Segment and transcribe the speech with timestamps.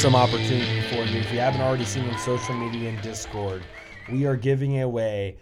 [0.00, 1.20] awesome opportunity for you.
[1.20, 3.62] If you haven't already seen on social media and Discord,
[4.10, 5.36] we are giving away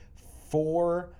[0.51, 1.11] four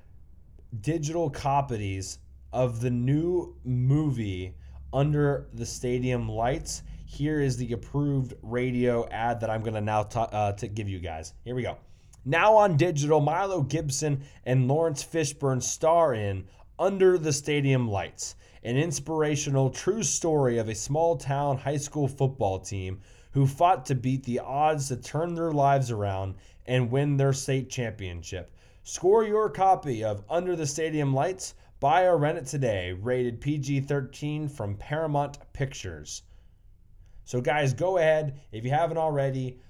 [0.81, 2.19] digital copies
[2.53, 4.57] of the new movie
[4.93, 6.83] Under the Stadium Lights.
[7.07, 10.99] Here is the approved radio ad that I'm going to now uh, to give you
[10.99, 11.35] guys.
[11.45, 11.77] Here we go.
[12.25, 16.45] Now on digital, Milo Gibson and Laurence Fishburne star in
[16.77, 22.59] Under the Stadium Lights, an inspirational true story of a small town high school football
[22.59, 23.01] team
[23.39, 26.35] who fought to beat the odds to turn their lives around
[26.67, 28.51] and win their state championship.
[28.83, 31.55] Score your copy of Under the Stadium Lights.
[31.79, 32.93] Buy or rent it today.
[32.95, 36.23] Rated PG 13 from Paramount Pictures.
[37.27, 38.41] So, guys, go ahead.
[38.51, 39.61] If you haven't already,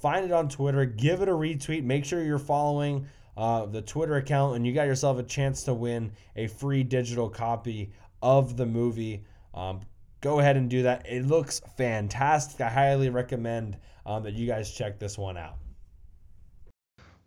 [0.00, 1.84] find it on Twitter, give it a retweet.
[1.84, 5.74] Make sure you're following uh, the Twitter account, and you got yourself a chance to
[5.74, 7.92] win a free digital copy
[8.22, 9.22] of the movie.
[9.52, 9.80] Um,
[10.20, 11.06] go ahead and do that.
[11.08, 12.60] It looks fantastic.
[12.60, 15.58] I highly recommend um, that you guys check this one out.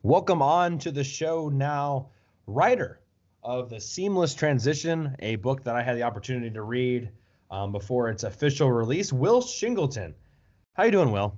[0.04, 2.10] Welcome on to the show now,
[2.48, 3.00] writer
[3.44, 7.10] of The Seamless Transition, a book that I had the opportunity to read
[7.50, 9.14] um, before its official release.
[9.14, 10.14] Will Shingleton.
[10.74, 11.38] How you doing, Will?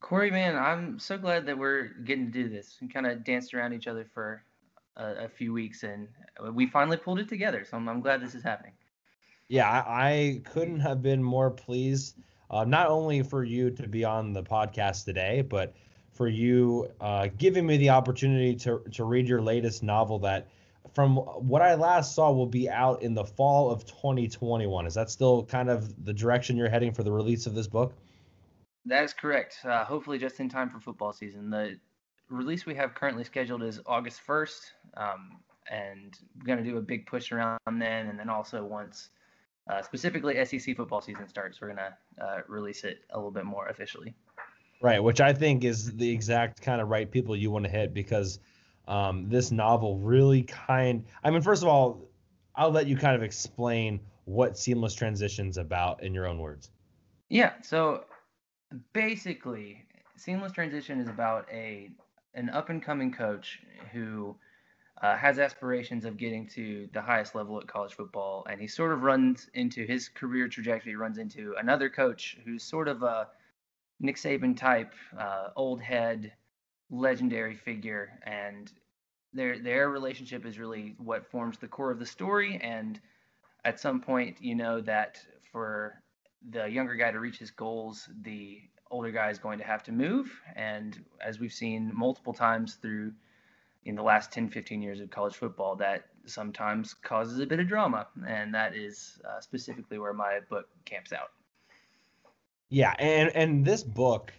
[0.00, 2.78] Corey, man, I'm so glad that we're getting to do this.
[2.80, 4.44] We kind of danced around each other for
[4.96, 6.06] a, a, few weeks, and
[6.52, 7.64] we finally pulled it together.
[7.68, 8.72] So I'm, I'm glad this is happening.
[9.48, 12.16] Yeah, I, couldn't have been more pleased.
[12.50, 15.74] Uh, not only for you to be on the podcast today, but
[16.12, 20.48] for you uh, giving me the opportunity to to read your latest novel that
[20.94, 24.86] from what I last saw will be out in the fall of 2021.
[24.86, 27.94] Is that still kind of the direction you're heading for the release of this book?
[28.86, 29.58] That is correct.
[29.64, 31.50] Uh, hopefully, just in time for football season.
[31.50, 31.78] The
[32.30, 34.60] release we have currently scheduled is August 1st,
[34.96, 38.06] um, and we're going to do a big push around then.
[38.06, 39.10] And then also, once
[39.68, 43.44] uh, specifically SEC football season starts, we're going to uh, release it a little bit
[43.44, 44.14] more officially.
[44.80, 47.92] Right, which I think is the exact kind of right people you want to hit
[47.92, 48.38] because
[48.86, 51.04] um, this novel really kind.
[51.24, 52.08] I mean, first of all,
[52.54, 56.70] I'll let you kind of explain what seamless transitions about in your own words.
[57.28, 57.52] Yeah.
[57.62, 58.04] So
[58.92, 59.84] basically,
[60.16, 61.90] seamless transition is about a
[62.34, 63.60] an up and coming coach
[63.92, 64.36] who
[65.02, 68.92] uh, has aspirations of getting to the highest level at college football, and he sort
[68.92, 73.28] of runs into his career trajectory runs into another coach who's sort of a
[74.00, 76.32] Nick Saban type, uh, old head,
[76.90, 78.72] legendary figure, and
[79.32, 82.58] their their relationship is really what forms the core of the story.
[82.62, 83.00] And
[83.64, 86.02] at some point, you know that for
[86.50, 88.60] the younger guy to reach his goals, the
[88.90, 90.30] older guy is going to have to move.
[90.56, 93.12] And as we've seen multiple times through
[93.88, 97.66] in the last 10, 15 years of college football, that sometimes causes a bit of
[97.66, 98.06] drama.
[98.28, 101.30] And that is uh, specifically where my book camps out.
[102.68, 104.30] Yeah, and and this book,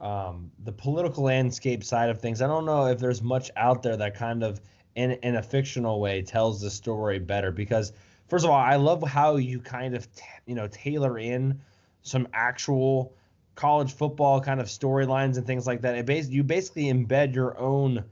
[0.00, 3.96] um, the political landscape side of things, I don't know if there's much out there
[3.96, 4.60] that kind of
[4.94, 7.92] in in a fictional way tells the story better because
[8.28, 11.60] first of all, I love how you kind of t- you know tailor in
[12.02, 13.16] some actual
[13.56, 15.96] college football kind of storylines and things like that.
[15.96, 18.04] It bas- you basically embed your own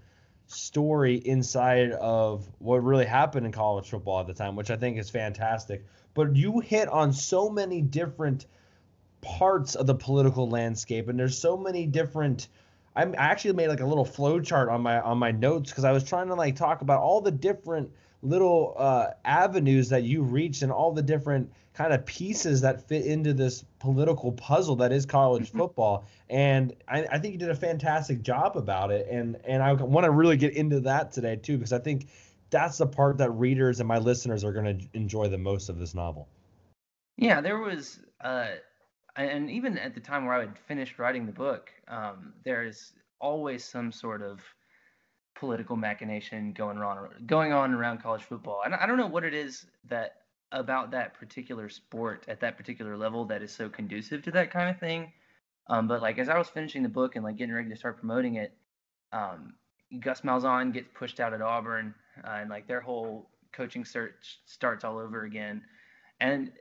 [0.49, 4.99] story inside of what really happened in college football at the time, which I think
[4.99, 5.85] is fantastic.
[6.15, 8.47] But you hit on so many different
[9.21, 12.49] parts of the political landscape and there's so many different
[12.95, 15.85] I'm, i actually made like a little flow chart on my on my notes because
[15.85, 17.91] I was trying to like talk about all the different
[18.23, 23.07] little uh, avenues that you reached and all the different kind of pieces that fit
[23.07, 25.59] into this political puzzle that is college mm-hmm.
[25.59, 26.05] football.
[26.29, 29.07] And I, I think you did a fantastic job about it.
[29.09, 32.09] And and I want to really get into that today too because I think
[32.51, 35.79] that's the part that readers and my listeners are going to enjoy the most of
[35.79, 36.29] this novel.
[37.17, 38.49] Yeah, there was uh,
[39.17, 43.65] and even at the time where I had finished writing the book, um, there's always
[43.65, 44.41] some sort of
[45.39, 48.63] political machination going on going on around college football.
[48.65, 50.17] And I don't know what it is that
[50.51, 54.69] about that particular sport at that particular level that is so conducive to that kind
[54.69, 55.13] of thing.
[55.69, 57.99] Um, but like as I was finishing the book and like getting ready to start
[57.99, 58.53] promoting it,
[59.13, 59.55] um,
[60.01, 61.95] Gus Malzahn gets pushed out at Auburn,
[62.25, 65.63] uh, and like their whole coaching search starts all over again.
[66.21, 66.53] And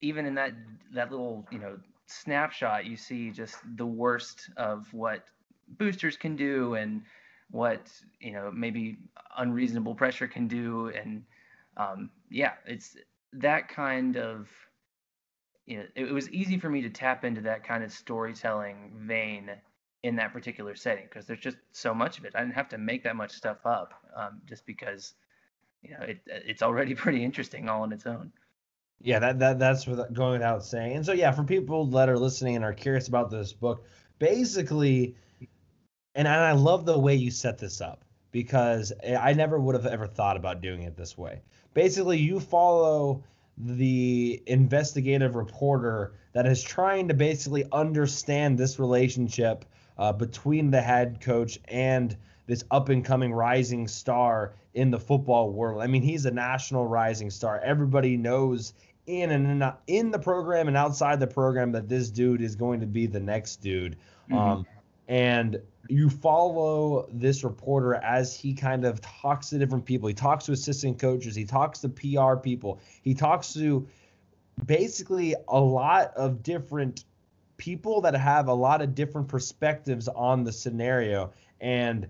[0.00, 0.52] even in that
[0.92, 5.24] that little you know snapshot, you see just the worst of what
[5.78, 7.02] boosters can do and
[7.50, 8.98] what you know maybe
[9.36, 11.24] unreasonable pressure can do, and
[11.76, 12.96] um, yeah, it's
[13.32, 14.48] that kind of
[15.66, 19.50] you know it, was easy for me to tap into that kind of storytelling vein
[20.02, 22.32] in that particular setting because there's just so much of it.
[22.34, 25.14] I didn't have to make that much stuff up um, just because
[25.82, 28.32] you know it, it's already pretty interesting all on its own.
[29.02, 30.96] Yeah, that, that that's going without saying.
[30.96, 33.86] And so yeah, for people that are listening and are curious about this book,
[34.18, 35.16] basically,
[36.14, 40.06] and I love the way you set this up because I never would have ever
[40.06, 41.42] thought about doing it this way.
[41.74, 43.24] Basically, you follow
[43.56, 49.64] the investigative reporter that is trying to basically understand this relationship
[49.98, 52.16] uh, between the head coach and
[52.46, 55.82] this up and coming rising star in the football world.
[55.82, 57.60] I mean, he's a national rising star.
[57.60, 58.72] Everybody knows
[59.06, 62.86] in and in the program and outside the program that this dude is going to
[62.86, 63.96] be the next dude.
[64.30, 64.38] Mm-hmm.
[64.38, 64.66] Um,
[65.10, 70.06] and you follow this reporter as he kind of talks to different people.
[70.06, 73.88] He talks to assistant coaches, he talks to PR people, he talks to
[74.66, 77.06] basically a lot of different
[77.56, 81.32] people that have a lot of different perspectives on the scenario.
[81.60, 82.08] And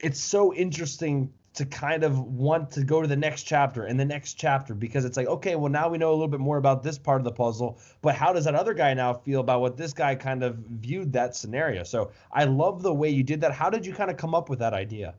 [0.00, 4.04] it's so interesting to kind of want to go to the next chapter and the
[4.04, 6.82] next chapter because it's like, okay, well, now we know a little bit more about
[6.82, 9.76] this part of the puzzle, but how does that other guy now feel about what
[9.76, 11.84] this guy kind of viewed that scenario?
[11.84, 13.52] So I love the way you did that.
[13.52, 15.14] How did you kind of come up with that idea?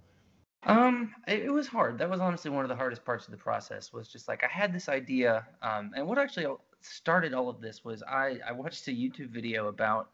[0.64, 1.98] Um, it, it was hard.
[2.00, 3.94] That was honestly one of the hardest parts of the process.
[3.94, 6.48] Was just like I had this idea, um, and what actually
[6.82, 10.10] started all of this was I I watched a YouTube video about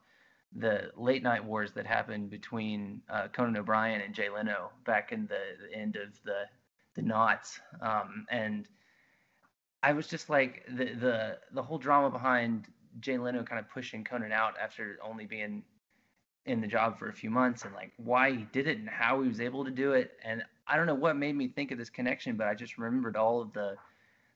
[0.56, 5.28] the late night wars that happened between uh, Conan O'Brien and Jay Leno back in
[5.28, 6.44] the, the end of the
[6.94, 8.68] the knots, um, and
[9.82, 12.68] I was just like the the the whole drama behind
[13.00, 15.64] Jay Leno kind of pushing Conan out after only being
[16.46, 19.22] in the job for a few months and like why he did it and how
[19.22, 20.12] he was able to do it.
[20.24, 23.16] And I don't know what made me think of this connection but I just remembered
[23.16, 23.76] all of the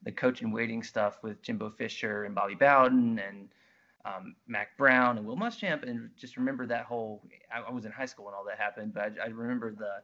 [0.03, 3.49] the coach and waiting stuff with Jimbo Fisher and Bobby Bowden and
[4.05, 7.23] um, Mack Brown and Will Muschamp, and just remember that whole.
[7.53, 10.01] I, I, was in high school when all that happened, but I, I remember the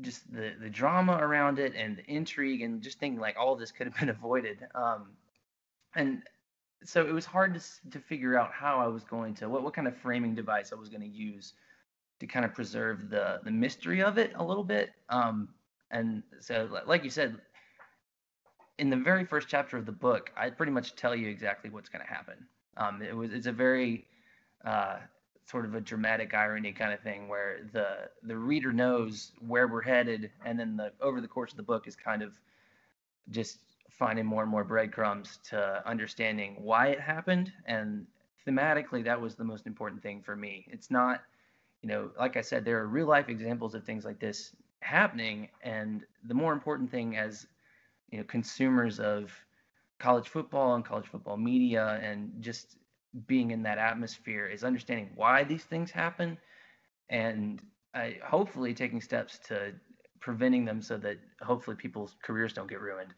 [0.00, 3.70] just the the drama around it and the intrigue, and just thinking like all this
[3.70, 4.58] could have been avoided.
[4.74, 5.10] Um,
[5.94, 6.22] and
[6.84, 9.74] so it was hard to to figure out how I was going to what what
[9.74, 11.52] kind of framing device I was going to use
[12.20, 14.92] to kind of preserve the the mystery of it a little bit.
[15.10, 15.50] Um,
[15.90, 17.36] and so, like you said,
[18.78, 21.88] in the very first chapter of the book, I pretty much tell you exactly what's
[21.88, 22.46] going to happen.
[22.76, 24.06] Um, it was it's a very
[24.64, 24.96] uh,
[25.46, 29.82] sort of a dramatic irony kind of thing where the the reader knows where we're
[29.82, 32.32] headed, and then the over the course of the book is kind of
[33.30, 33.58] just
[33.90, 37.52] finding more and more breadcrumbs to understanding why it happened.
[37.66, 38.06] And
[38.46, 40.66] thematically, that was the most important thing for me.
[40.70, 41.22] It's not,
[41.82, 45.48] you know, like I said, there are real life examples of things like this happening,
[45.62, 47.46] and the more important thing as
[48.10, 49.32] you know consumers of
[49.98, 52.76] college football and college football media and just
[53.26, 56.38] being in that atmosphere is understanding why these things happen
[57.10, 57.60] and
[57.94, 59.72] I, hopefully taking steps to
[60.20, 63.14] preventing them so that hopefully people's careers don't get ruined.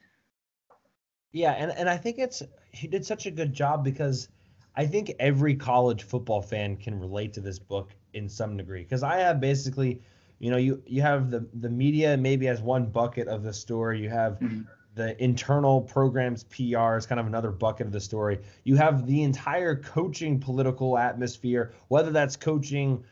[1.33, 2.43] Yeah, and, and I think it's
[2.73, 4.29] he did such a good job because
[4.75, 8.83] I think every college football fan can relate to this book in some degree.
[8.83, 10.03] Because I have basically,
[10.39, 14.01] you know, you you have the the media maybe as one bucket of the story.
[14.01, 14.63] You have mm-hmm
[14.97, 18.39] the internal programs PR is kind of another bucket of the story.
[18.65, 23.05] You have the entire coaching political atmosphere, whether that's coaching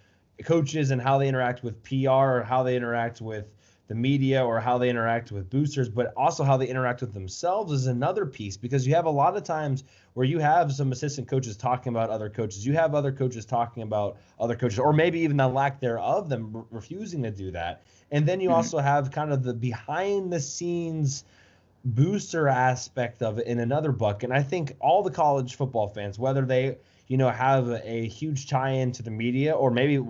[0.44, 3.44] coaches and how they interact with PR or how they interact with
[3.86, 7.70] the media or how they interact with boosters, but also how they interact with themselves
[7.70, 11.28] is another piece because you have a lot of times where you have some assistant
[11.28, 12.64] coaches talking about other coaches.
[12.64, 16.64] You have other coaches talking about other coaches, or maybe even the lack thereof them
[16.70, 17.82] refusing to do that.
[18.10, 18.56] And then you mm-hmm.
[18.56, 21.24] also have kind of the behind the scenes
[21.84, 24.30] booster aspect of it in another bucket.
[24.30, 28.48] And I think all the college football fans, whether they, you know, have a huge
[28.48, 30.02] tie-in to the media or maybe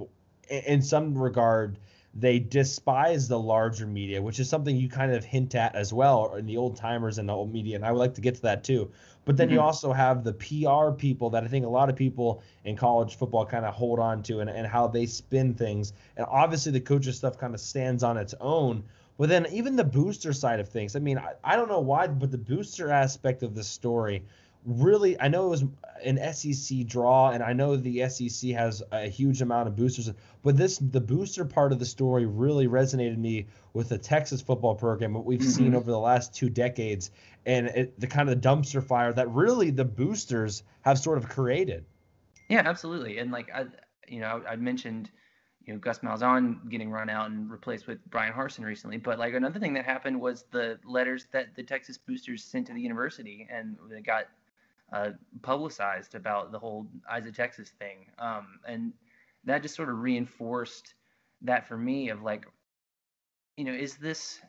[0.48, 1.78] in some regard
[2.16, 6.34] they despise the larger media, which is something you kind of hint at as well
[6.36, 7.74] in the old timers and the old media.
[7.74, 8.90] And I would like to get to that too.
[9.24, 9.54] But then mm-hmm.
[9.54, 13.16] you also have the PR people that I think a lot of people in college
[13.16, 15.92] football kind of hold on to and, and how they spin things.
[16.16, 18.84] And obviously the coaches stuff kind of stands on its own.
[19.16, 22.06] But then even the booster side of things, I mean, I, I don't know why,
[22.08, 24.24] but the booster aspect of the story
[24.64, 25.64] really, I know it was
[26.04, 30.10] an SEC draw, and I know the SEC has a huge amount of boosters,
[30.42, 34.74] but this the booster part of the story really resonated me with the Texas football
[34.74, 35.48] program, what we've mm-hmm.
[35.48, 37.10] seen over the last two decades,
[37.46, 41.28] and it, the kind of the dumpster fire that really the boosters have sort of
[41.28, 41.84] created.
[42.48, 43.66] Yeah, absolutely, and like I,
[44.08, 45.10] you know, I mentioned
[45.66, 48.98] you know Gus Malzahn getting run out and replaced with Bryan Harsin recently.
[48.98, 52.74] But like another thing that happened was the letters that the Texas boosters sent to
[52.74, 54.24] the university and they got
[54.92, 55.10] uh,
[55.42, 58.92] publicized about the whole Eyes of Texas thing, um, and
[59.44, 60.94] that just sort of reinforced
[61.42, 62.46] that for me of like,
[63.56, 64.40] you know, is this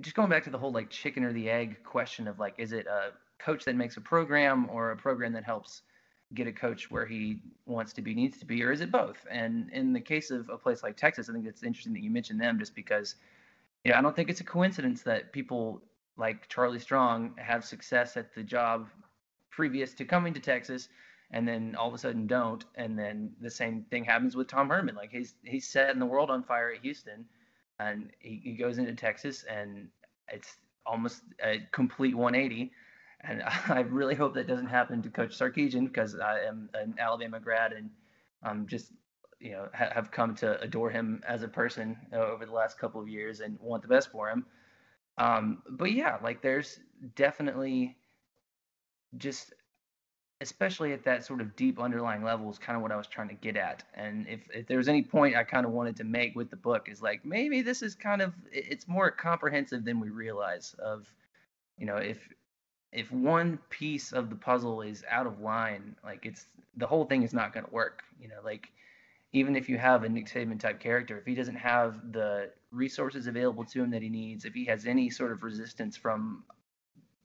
[0.00, 2.72] just going back to the whole like chicken or the egg question of like, is
[2.72, 5.82] it a coach that makes a program or a program that helps
[6.32, 9.26] get a coach where he wants to be, needs to be, or is it both?
[9.30, 12.10] And in the case of a place like Texas, I think it's interesting that you
[12.10, 13.16] mentioned them just because,
[13.84, 15.82] you know, I don't think it's a coincidence that people
[16.16, 18.88] like Charlie Strong have success at the job
[19.50, 20.88] previous to coming to Texas
[21.30, 22.64] and then all of a sudden don't.
[22.76, 24.94] And then the same thing happens with Tom Herman.
[24.94, 27.24] Like he's he's setting the world on fire at Houston
[27.80, 29.88] and he, he goes into Texas and
[30.28, 32.70] it's almost a complete 180
[33.26, 37.40] and I really hope that doesn't happen to Coach Sarkisian because I am an Alabama
[37.40, 37.90] grad and
[38.42, 38.92] I'm just
[39.40, 42.78] you know ha- have come to adore him as a person uh, over the last
[42.78, 44.46] couple of years and want the best for him.
[45.18, 46.80] Um, but yeah, like there's
[47.14, 47.96] definitely
[49.16, 49.52] just
[50.40, 53.28] especially at that sort of deep underlying level is kind of what I was trying
[53.28, 53.84] to get at.
[53.94, 56.56] And if, if there was any point I kind of wanted to make with the
[56.56, 61.06] book is like maybe this is kind of it's more comprehensive than we realize of
[61.78, 62.18] you know if
[62.94, 66.46] if one piece of the puzzle is out of line, like it's
[66.76, 68.02] the whole thing is not going to work.
[68.20, 68.68] You know, like
[69.32, 73.26] even if you have a Nick Saban type character, if he doesn't have the resources
[73.26, 76.44] available to him that he needs, if he has any sort of resistance from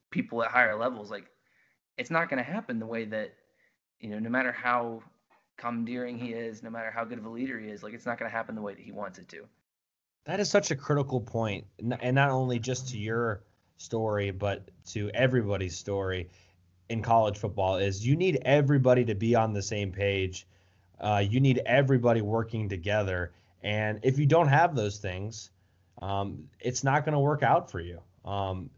[0.10, 1.30] people at higher levels, like
[1.98, 3.36] it's not going to happen the way that
[4.00, 5.04] you know, no matter how
[5.58, 8.18] commandeering he is, no matter how good of a leader he is, like it's not
[8.18, 9.46] going to happen the way that he wants it to.
[10.26, 13.44] That is such a critical point, and not only just to your
[13.80, 16.30] story, but to everybody's story
[16.90, 20.46] in college football is you need everybody to be on the same page.
[21.00, 23.32] Uh, you need everybody working together.
[23.64, 25.52] And if you don't have those things,
[26.02, 28.00] um, it's not going to work out for you.
[28.26, 28.70] Um,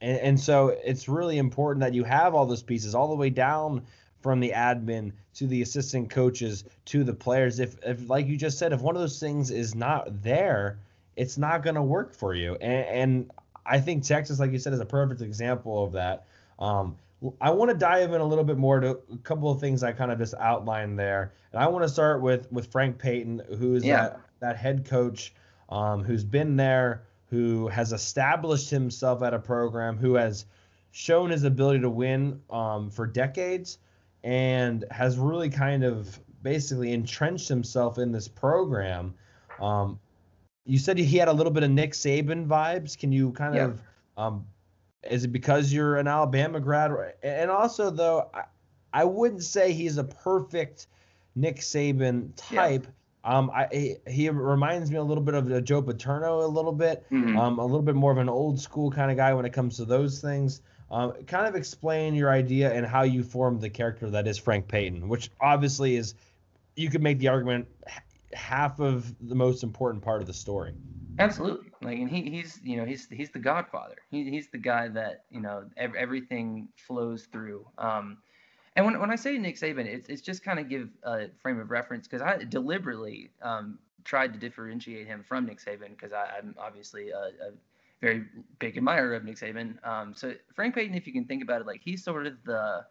[0.00, 3.30] and, and so it's really important that you have all those pieces all the way
[3.30, 3.82] down
[4.20, 7.60] from the admin to the assistant coaches to the players.
[7.60, 10.78] If, if like you just said, if one of those things is not there,
[11.16, 12.54] it's not going to work for you.
[12.56, 13.30] And, and,
[13.66, 16.26] I think Texas, like you said, is a perfect example of that.
[16.58, 16.96] Um,
[17.40, 19.92] I want to dive in a little bit more to a couple of things I
[19.92, 23.82] kind of just outlined there, and I want to start with with Frank Payton, who's
[23.82, 23.96] yeah.
[23.96, 25.32] that that head coach
[25.68, 30.44] um, who's been there, who has established himself at a program, who has
[30.90, 33.78] shown his ability to win um, for decades,
[34.22, 39.14] and has really kind of basically entrenched himself in this program.
[39.60, 39.98] Um,
[40.64, 42.98] you said he had a little bit of Nick Saban vibes.
[42.98, 43.64] Can you kind yeah.
[43.64, 43.82] of
[44.16, 44.46] um,
[45.10, 46.92] is it because you're an Alabama grad?
[47.22, 48.44] And also though, I,
[48.92, 50.86] I wouldn't say he's a perfect
[51.34, 52.86] Nick Saban type.
[52.86, 52.90] Yeah.
[53.26, 57.04] Um, I he, he, reminds me a little bit of Joe Paterno a little bit.
[57.10, 57.38] Mm-hmm.
[57.38, 59.78] Um, a little bit more of an old school kind of guy when it comes
[59.78, 60.60] to those things.
[60.90, 64.68] Um, kind of explain your idea and how you formed the character that is Frank
[64.68, 66.14] Payton, which obviously is
[66.76, 67.66] you could make the argument
[68.34, 70.74] half of the most important part of the story.
[71.18, 71.70] Absolutely.
[71.82, 73.96] Like, and he, he's, you know, he's, he's the godfather.
[74.10, 77.66] He, he's the guy that, you know, ev- everything flows through.
[77.78, 78.18] Um,
[78.76, 81.60] and when, when I say Nick Saban, it's, it's just kind of give a frame
[81.60, 86.54] of reference because I deliberately um, tried to differentiate him from Nick Saban because I'm
[86.58, 87.52] obviously a, a,
[88.00, 88.24] very
[88.58, 89.82] big admirer of Nick Saban.
[89.86, 92.84] Um, so Frank Payton, if you can think about it, like he's sort of the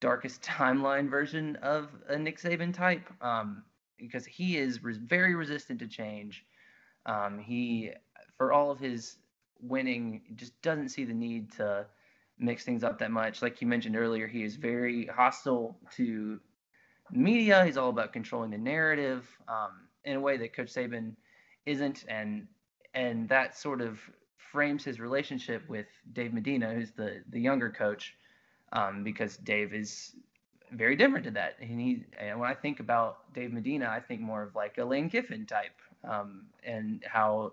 [0.00, 3.08] darkest timeline version of a Nick Saban type.
[3.22, 3.62] Um,
[3.98, 6.44] because he is res- very resistant to change.
[7.06, 7.90] Um, he,
[8.36, 9.16] for all of his
[9.60, 11.86] winning, just doesn't see the need to
[12.38, 13.42] mix things up that much.
[13.42, 16.40] Like you mentioned earlier, he is very hostile to
[17.10, 17.64] media.
[17.64, 21.14] He's all about controlling the narrative um, in a way that Coach Saban
[21.66, 22.46] isn't, and
[22.94, 23.98] and that sort of
[24.36, 28.14] frames his relationship with Dave Medina, who's the the younger coach,
[28.72, 30.14] um, because Dave is
[30.74, 31.56] very different to that.
[31.60, 34.84] And he and when I think about Dave Medina, I think more of like a
[34.84, 35.78] Lane Kiffin type,
[36.08, 37.52] um, and how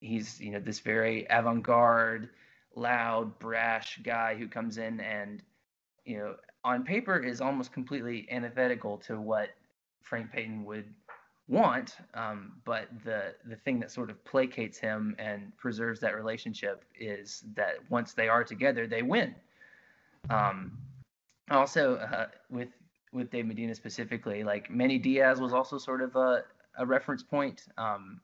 [0.00, 2.30] he's you know this very avant-garde,
[2.74, 5.42] loud, brash guy who comes in and
[6.04, 9.50] you know on paper is almost completely antithetical to what
[10.00, 10.92] Frank Payton would
[11.48, 11.96] want.
[12.14, 17.44] Um, but the the thing that sort of placates him and preserves that relationship is
[17.54, 19.34] that once they are together, they win.
[20.28, 20.76] Um,
[21.50, 22.68] also uh, with
[23.12, 26.44] with Dave Medina specifically, like Manny Diaz was also sort of a,
[26.78, 28.20] a reference point, um,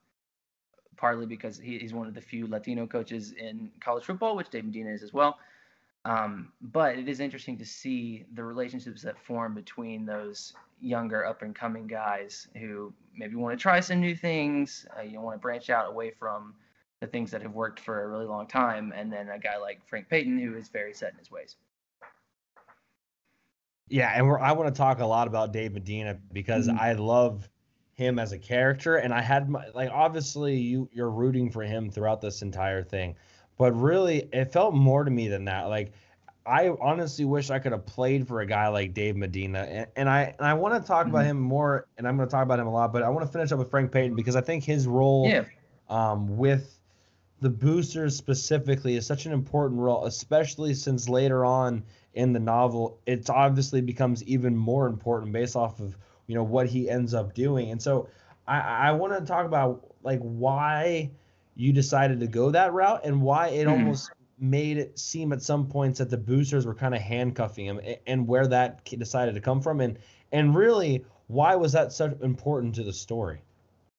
[0.97, 4.65] partly because he, he's one of the few Latino coaches in college football, which Dave
[4.65, 5.39] Medina is as well.
[6.05, 11.43] Um, but it is interesting to see the relationships that form between those younger up
[11.43, 15.41] and coming guys who maybe want to try some new things, uh, you want to
[15.41, 16.55] branch out away from
[17.01, 19.81] the things that have worked for a really long time, and then a guy like
[19.89, 21.57] Frank Payton who is very set in his ways.
[23.93, 26.81] Yeah, and I want to talk a lot about Dave Medina because mm-hmm.
[26.81, 27.47] I love
[27.93, 31.91] him as a character, and I had my like obviously you you're rooting for him
[31.91, 33.17] throughout this entire thing,
[33.59, 35.65] but really it felt more to me than that.
[35.65, 35.93] Like
[36.47, 40.09] I honestly wish I could have played for a guy like Dave Medina, and, and
[40.09, 41.15] I and I want to talk mm-hmm.
[41.15, 43.27] about him more, and I'm going to talk about him a lot, but I want
[43.27, 45.45] to finish up with Frank Payton because I think his role yeah.
[45.91, 46.81] um, with
[47.43, 51.83] the boosters specifically is such an important role, especially since later on
[52.15, 56.67] in the novel, it's obviously becomes even more important based off of you know what
[56.67, 57.71] he ends up doing.
[57.71, 58.09] And so
[58.47, 61.11] I, I want to talk about like why
[61.55, 63.73] you decided to go that route and why it mm-hmm.
[63.73, 67.81] almost made it seem at some points that the boosters were kind of handcuffing him
[68.07, 69.99] and where that decided to come from and
[70.33, 73.41] and really why was that so important to the story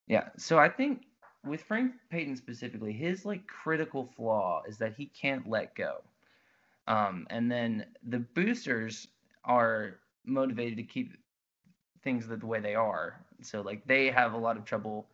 [0.07, 1.03] yeah so i think
[1.45, 6.01] with frank payton specifically his like critical flaw is that he can't let go
[6.87, 9.07] um, and then the boosters
[9.45, 11.13] are motivated to keep
[12.03, 13.25] things the way they are.
[13.41, 15.07] So like they have a lot of trouble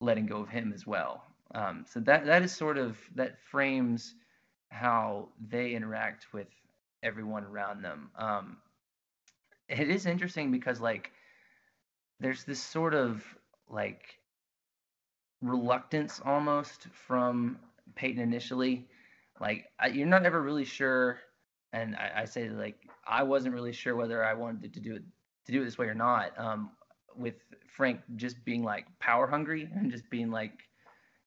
[0.00, 1.24] letting go of him as well.
[1.54, 4.14] Um, so that that is sort of that frames
[4.68, 6.46] how they interact with
[7.02, 8.10] everyone around them.
[8.16, 8.56] Um,
[9.68, 11.10] it is interesting because like
[12.20, 13.24] there's this sort of
[13.68, 14.20] like
[15.40, 17.58] reluctance almost from
[17.94, 18.86] Payton initially
[19.40, 21.18] like I, you're not ever really sure
[21.72, 22.76] and I, I, say like
[23.06, 25.02] I wasn't really sure whether I wanted to do it
[25.46, 26.38] to do it this way or not.
[26.38, 26.70] Um,
[27.16, 27.34] with
[27.66, 30.52] Frank just being like power hungry and just being like,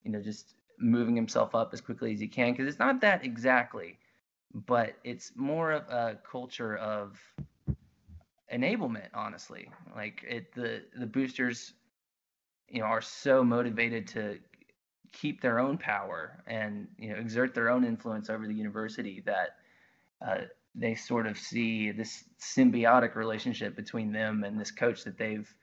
[0.04, 3.24] you know, just moving himself up as quickly as he can because it's not that
[3.24, 3.98] exactly,
[4.54, 7.20] but it's more of a culture of
[8.54, 9.10] enablement.
[9.14, 11.74] Honestly, like it the the boosters,
[12.70, 14.40] you know, are so motivated to
[15.14, 19.56] keep their own power and you know exert their own influence over the university that
[20.26, 20.42] uh,
[20.76, 25.54] they sort of see this symbiotic relationship between them and this coach that they've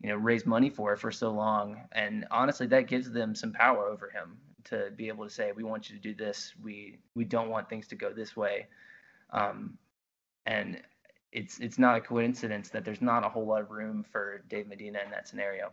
[0.00, 1.76] you know raised money for for so long.
[1.92, 5.64] And honestly that gives them some power over him to be able to say we
[5.64, 6.54] want you to do this.
[6.62, 8.68] We we don't want things to go this way.
[9.30, 9.78] Um,
[10.46, 10.80] and
[11.32, 14.68] it's it's not a coincidence that there's not a whole lot of room for Dave
[14.68, 15.72] Medina in that scenario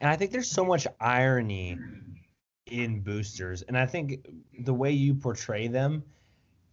[0.00, 1.78] and I think there's so much irony
[2.66, 4.26] in boosters, and I think
[4.58, 6.02] the way you portray them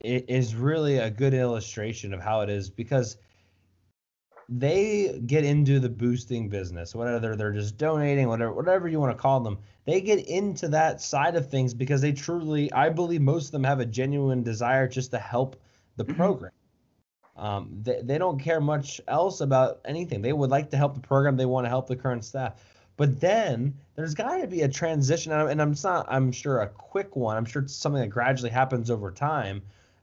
[0.02, 3.18] is really a good illustration of how it is because
[4.50, 9.22] they get into the boosting business, whether they're just donating, whatever, whatever you want to
[9.22, 9.58] call them.
[9.86, 13.64] They get into that side of things because they truly, I believe, most of them
[13.64, 15.60] have a genuine desire just to help
[15.98, 16.16] the mm-hmm.
[16.16, 16.52] program.
[17.36, 20.22] Um, they, they don't care much else about anything.
[20.22, 21.36] They would like to help the program.
[21.38, 22.54] They want to help the current staff.
[22.98, 27.16] But then there's got to be a transition, and I'm not, I'm sure, a quick
[27.16, 27.38] one.
[27.38, 29.62] I'm sure it's something that gradually happens over time.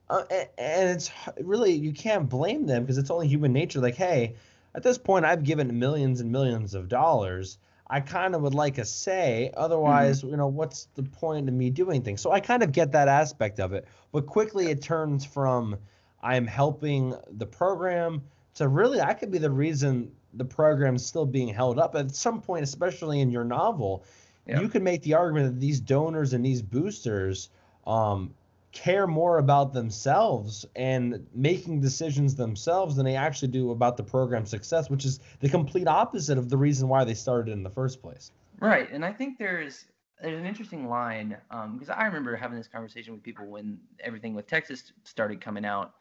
[0.08, 3.80] Uh, and it's really, you can't blame them because it's only human nature.
[3.80, 4.36] Like, hey,
[4.74, 7.58] at this point, I've given millions and millions of dollars.
[7.88, 9.50] I kind of would like a say.
[9.56, 10.30] Otherwise, mm-hmm.
[10.30, 12.20] you know, what's the point of me doing things?
[12.20, 13.86] So I kind of get that aspect of it.
[14.12, 15.76] But quickly it turns from
[16.22, 18.22] I'm helping the program
[18.54, 21.94] to really I could be the reason the program's still being held up.
[21.94, 24.04] At some point, especially in your novel,
[24.46, 24.60] yeah.
[24.60, 27.50] you can make the argument that these donors and these boosters
[27.86, 28.34] um,
[28.74, 34.50] care more about themselves and making decisions themselves than they actually do about the program's
[34.50, 38.02] success, which is the complete opposite of the reason why they started in the first
[38.02, 38.32] place.
[38.60, 39.86] Right, and I think there's
[40.20, 44.34] there's an interesting line because um, I remember having this conversation with people when everything
[44.34, 45.94] with Texas started coming out,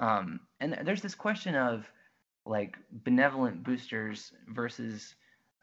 [0.00, 1.90] um, and there's this question of
[2.46, 5.14] like benevolent boosters versus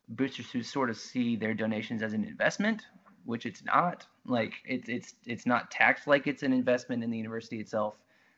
[0.10, 2.84] boosters who sort of see their donations as an investment,
[3.26, 4.06] which it's not.
[4.26, 7.96] Like it's it's it's not taxed like it's an investment in the university itself.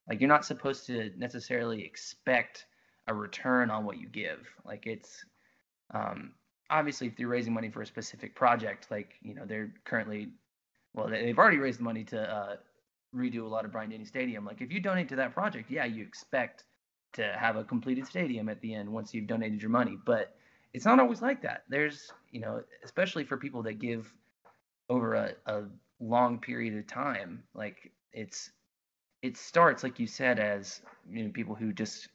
[0.10, 2.66] Like you're not supposed to necessarily expect
[3.08, 4.48] a return on what you give.
[4.66, 5.26] Like it's
[5.94, 6.34] um,
[6.70, 10.30] obviously if you're raising money for a specific project, like you know they're currently
[10.94, 12.56] well they've already raised money to uh,
[13.16, 14.46] redo a lot of Bryant-Denny Stadium.
[14.46, 16.66] Like if you donate to that project, yeah, you expect
[17.14, 19.98] to have a completed stadium at the end once you've donated your money.
[20.06, 20.36] But
[20.74, 21.64] it's not always like that.
[21.70, 24.12] There's, you know, especially for people that give
[24.90, 25.64] over a, a
[26.00, 28.52] long period of time, like it's
[29.24, 32.10] it starts like you said as you know people who just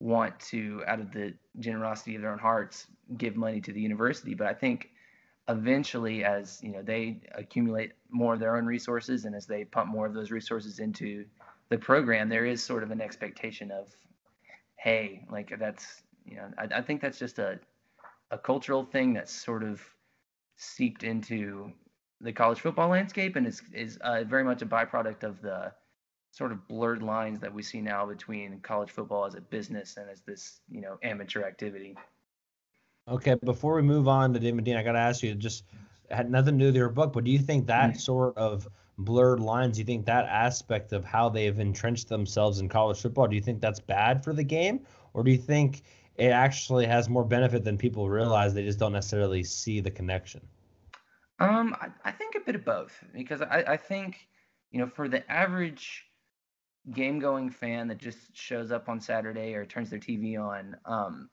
[0.00, 4.34] want to out of the generosity of their own hearts give money to the university
[4.34, 4.90] but i think
[5.48, 9.90] eventually as you know they accumulate more of their own resources and as they pump
[9.90, 11.24] more of those resources into
[11.68, 13.88] the program there is sort of an expectation of
[14.78, 17.58] hey, like that's you know, I, I think that's just a
[18.30, 19.82] a cultural thing that's sort of
[20.56, 21.72] seeped into
[22.20, 25.72] the college football landscape and is is uh, very much a byproduct of the
[26.30, 30.10] sort of blurred lines that we see now between college football as a business and
[30.10, 31.96] as this you know amateur activity.
[33.08, 35.64] Okay, before we move on to Dave Medina, I got to ask you just
[36.10, 37.98] had nothing to do with your book, but do you think that mm-hmm.
[37.98, 42.68] sort of blurred lines, do you think that aspect of how they've entrenched themselves in
[42.68, 44.80] college football, do you think that's bad for the game?
[45.14, 45.82] Or do you think
[46.16, 48.54] it actually has more benefit than people realize?
[48.54, 50.40] They just don't necessarily see the connection.
[51.38, 54.26] Um, I, I think a bit of both because I, I think,
[54.72, 56.04] you know, for the average
[56.92, 61.30] game going fan that just shows up on Saturday or turns their TV on, um,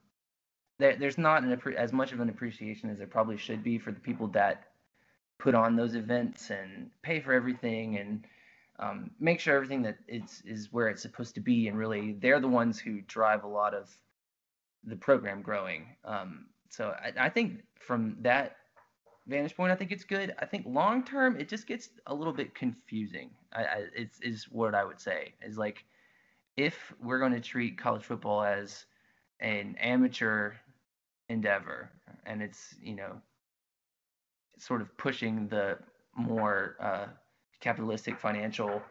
[0.77, 3.91] there, there's not an, as much of an appreciation as there probably should be for
[3.91, 4.65] the people that
[5.37, 8.25] put on those events and pay for everything and
[8.79, 11.67] um, make sure everything that it's is where it's supposed to be.
[11.67, 13.89] And really, they're the ones who drive a lot of
[14.83, 15.87] the program growing.
[16.03, 18.57] Um, so I, I think from that
[19.27, 20.35] vantage point, I think it's good.
[20.39, 23.29] I think long term, it just gets a little bit confusing.
[23.53, 25.85] I, I, it's is what I would say is like
[26.57, 28.85] if we're going to treat college football as
[29.39, 30.53] an amateur
[31.29, 31.89] endeavor,
[32.25, 33.21] and it's you know
[34.57, 35.77] sort of pushing the
[36.15, 37.05] more uh,
[37.59, 38.81] capitalistic financial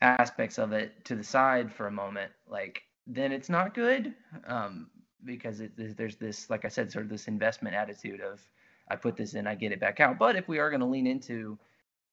[0.00, 4.14] aspects of it to the side for a moment, like then it's not good
[4.46, 4.88] um,
[5.24, 8.40] because it, there's this, like I said, sort of this investment attitude of
[8.88, 10.18] I put this in, I get it back out.
[10.18, 11.58] But if we are going to lean into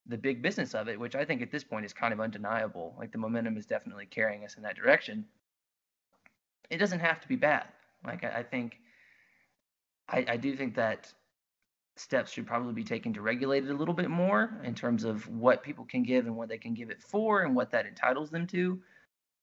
[0.06, 2.96] the big business of it, which I think at this point is kind of undeniable,
[2.98, 5.26] like the momentum is definitely carrying us in that direction.
[6.70, 7.66] It doesn't have to be bad.
[8.06, 8.78] Like I, I think,
[10.08, 11.12] I, I do think that
[12.00, 15.28] steps should probably be taken to regulate it a little bit more in terms of
[15.30, 18.30] what people can give and what they can give it for and what that entitles
[18.30, 18.80] them to.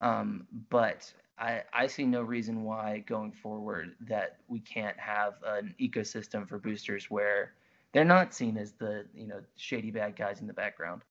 [0.00, 5.74] Um, but I, I see no reason why going forward that we can't have an
[5.80, 7.54] ecosystem for boosters where
[7.92, 11.02] they're not seen as the you know shady bad guys in the background.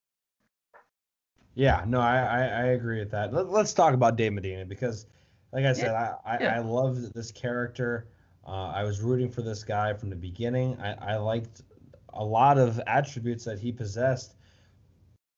[1.56, 3.34] Yeah, no, I, I, I agree with that.
[3.34, 5.06] Let, us talk about Dave Medina because,
[5.52, 6.16] like I said, yeah.
[6.26, 6.56] I, I, yeah.
[6.56, 8.08] I love this character.
[8.46, 10.78] Uh, I was rooting for this guy from the beginning.
[10.82, 11.62] I, I liked
[12.14, 14.36] a lot of attributes that he possessed.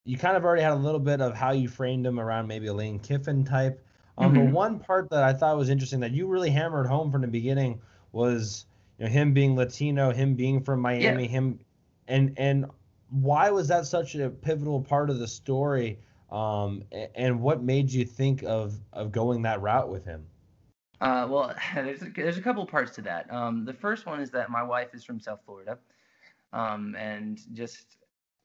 [0.06, 2.68] You kind of already had a little bit of how you framed him around maybe
[2.68, 3.84] a Lane Kiffin type.
[4.18, 4.46] Um, mm-hmm.
[4.46, 7.28] The one part that I thought was interesting that you really hammered home from the
[7.28, 8.66] beginning was
[8.98, 11.30] you know him being Latino, him being from Miami, yeah.
[11.30, 11.60] him,
[12.08, 12.66] and and
[13.10, 16.00] why was that such a pivotal part of the story?
[16.32, 20.26] Um, and what made you think of of going that route with him?
[21.02, 23.32] Uh, well, there's a, there's a couple parts to that.
[23.32, 25.78] Um, the first one is that my wife is from South Florida,
[26.54, 27.98] um, and just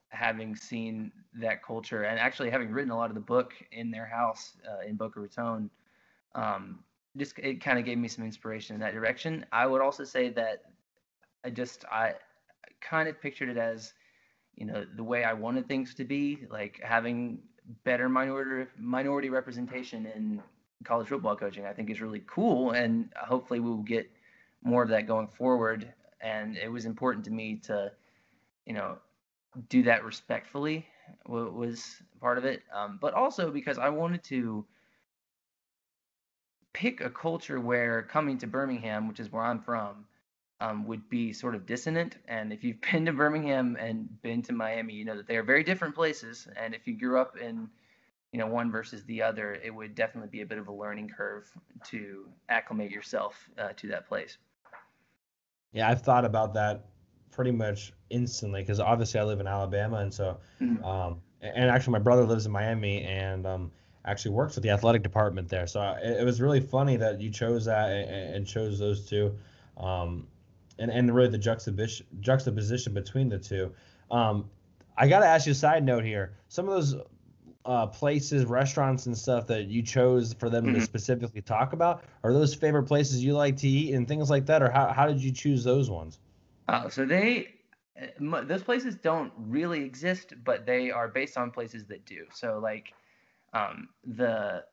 [0.08, 4.06] having seen that culture and actually having written a lot of the book in their
[4.06, 5.70] house uh, in Boca Raton,
[6.34, 6.80] um,
[7.16, 9.46] just it kind of gave me some inspiration in that direction.
[9.52, 10.64] I would also say that
[11.44, 12.14] I just I
[12.80, 13.92] kind of pictured it as
[14.56, 17.38] you know the way I wanted things to be, like having
[17.84, 20.42] better minority minority representation in
[20.84, 24.10] college football coaching, I think is really cool, and hopefully we will get
[24.62, 25.92] more of that going forward.
[26.20, 27.92] And it was important to me to,
[28.66, 28.98] you know,
[29.68, 30.86] do that respectfully
[31.26, 34.64] was part of it, um, but also because I wanted to
[36.72, 40.06] pick a culture where coming to Birmingham, which is where I'm from,
[40.60, 42.16] um, would be sort of dissonant.
[42.28, 45.42] And if you've been to Birmingham and been to Miami, you know that they are
[45.42, 46.46] very different places.
[46.56, 47.68] And if you grew up in
[48.32, 51.08] you know one versus the other, it would definitely be a bit of a learning
[51.08, 51.50] curve
[51.88, 54.38] to acclimate yourself uh, to that place.
[55.72, 56.86] Yeah, I've thought about that
[57.30, 60.84] pretty much instantly because obviously I live in Alabama, and so mm-hmm.
[60.84, 63.72] um, and actually my brother lives in Miami and um,
[64.04, 65.66] actually works at the athletic department there.
[65.66, 69.08] So uh, it, it was really funny that you chose that and, and chose those
[69.08, 69.36] two,
[69.76, 70.26] um,
[70.78, 73.72] and and really the juxtaposition juxtaposition between the two.
[74.10, 74.50] Um,
[74.96, 76.34] I got to ask you a side note here.
[76.48, 76.94] Some of those
[77.70, 80.74] uh, places, restaurants, and stuff that you chose for them mm-hmm.
[80.74, 82.02] to specifically talk about?
[82.24, 85.06] Are those favorite places you like to eat and things like that, or how how
[85.06, 86.18] did you choose those ones?
[86.66, 87.54] Uh, so they
[88.00, 92.26] uh, those places don't really exist, but they are based on places that do.
[92.35, 92.92] So like
[93.52, 94.64] um, the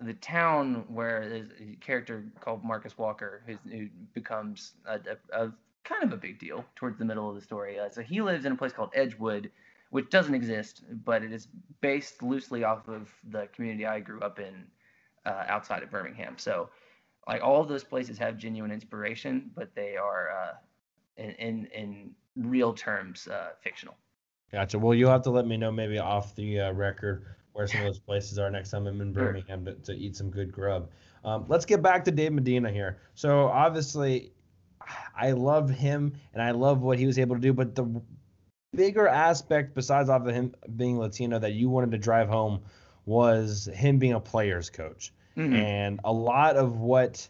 [0.00, 5.52] the town where there's a character called Marcus Walker who becomes a, a, a,
[5.84, 7.78] kind of a big deal towards the middle of the story.
[7.78, 9.50] Uh, so he lives in a place called Edgewood,
[9.90, 11.48] which doesn't exist, but it is
[11.80, 14.64] based loosely off of the community I grew up in
[15.24, 16.34] uh, outside of Birmingham.
[16.38, 16.68] So,
[17.26, 20.52] like all of those places have genuine inspiration, but they are uh,
[21.16, 23.96] in, in, in real terms uh, fictional.
[24.52, 24.78] Gotcha.
[24.78, 27.86] Well, you'll have to let me know maybe off the uh, record where some of
[27.86, 30.90] those places are next time I'm in Birmingham to, to eat some good grub.
[31.24, 32.98] Um, let's get back to Dave Medina here.
[33.14, 34.32] So obviously,
[35.16, 38.00] I love him and I love what he was able to do, but the
[38.72, 42.60] bigger aspect besides off of him being Latino that you wanted to drive home
[43.04, 45.12] was him being a player's coach.
[45.36, 45.54] Mm-hmm.
[45.54, 47.28] And a lot of what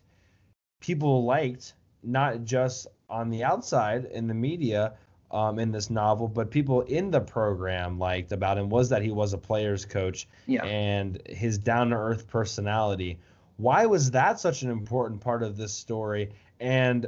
[0.81, 4.95] people liked, not just on the outside in the media
[5.31, 9.11] um, in this novel, but people in the program liked about him was that he
[9.11, 10.65] was a player's coach Yeah.
[10.65, 13.19] and his down to earth personality.
[13.57, 16.31] Why was that such an important part of this story?
[16.61, 17.07] And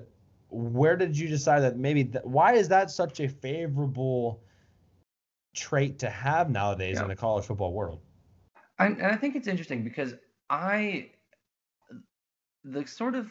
[0.51, 4.43] where did you decide that maybe th- why is that such a favorable
[5.55, 7.03] trait to have nowadays Yeah.
[7.03, 8.01] in the college football world?
[8.79, 10.15] I, and I think it's interesting because
[10.49, 11.11] I,
[12.65, 13.31] the sort of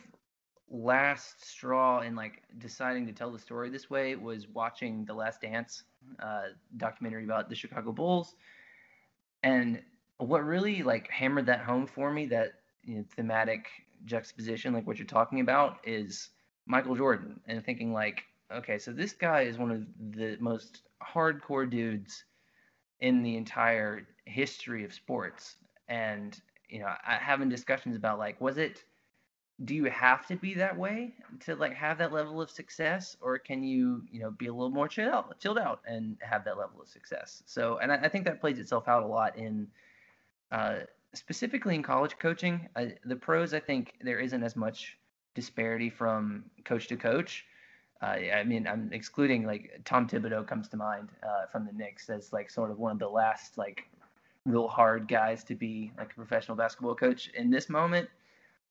[0.69, 5.41] last straw in like deciding to tell the story this way was watching The Last
[5.41, 5.83] Dance
[6.19, 8.35] uh, documentary about the Chicago Bulls,
[9.43, 9.81] and
[10.17, 12.53] what really like hammered that home for me that
[12.83, 13.67] you know, thematic
[14.05, 16.29] juxtaposition, like what you're talking about, is
[16.67, 19.85] Michael Jordan, and thinking like, okay, so this guy is one of
[20.17, 22.25] the most hardcore dudes
[22.99, 25.55] in the entire history of sports.
[25.87, 28.83] And you know I, having discussions about like was it
[29.65, 33.17] do you have to be that way to like have that level of success?
[33.21, 36.43] Or can you you know be a little more chilled out, chilled out and have
[36.45, 37.41] that level of success?
[37.45, 39.67] So and i, I think that plays itself out a lot in
[40.51, 40.79] uh,
[41.13, 42.67] specifically in college coaching.
[42.75, 44.97] Uh, the pros i think there isn't as much
[45.37, 47.45] disparity from coach to coach
[48.01, 52.09] uh, I mean, I'm excluding like Tom Thibodeau comes to mind uh, from the Knicks
[52.09, 53.85] as like sort of one of the last like
[54.45, 58.07] real hard guys to be like a professional basketball coach in this moment.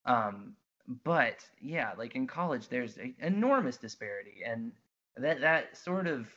[0.04, 0.54] Um,
[1.02, 4.70] but yeah, like in college, there's an enormous disparity, and
[5.16, 6.28] that that sort of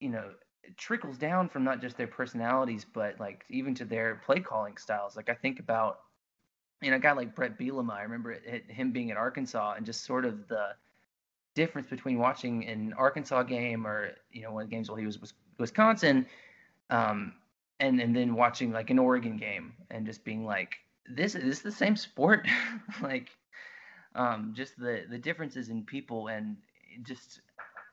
[0.00, 0.30] you know
[0.78, 5.16] trickles down from not just their personalities, but like even to their play calling styles.
[5.16, 6.00] Like I think about
[6.82, 7.92] you know a guy like Brett Bielema.
[7.92, 10.70] I remember it, it, him being at Arkansas and just sort of the
[11.54, 15.06] difference between watching an Arkansas game or you know one of the games while he
[15.06, 16.26] was was Wisconsin,
[16.90, 17.34] um,
[17.80, 20.74] and and then watching like an Oregon game and just being like,
[21.08, 22.46] this is the same sport,
[23.02, 23.28] like,
[24.14, 26.56] um, just the the differences in people and
[27.04, 27.40] just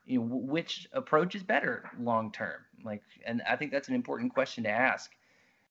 [0.06, 4.34] you know which approach is better long term, like, and I think that's an important
[4.34, 5.12] question to ask.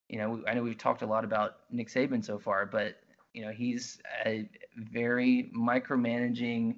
[0.09, 2.97] You know, I know we've talked a lot about Nick Saban so far, but
[3.35, 6.77] you know he's a very micromanaging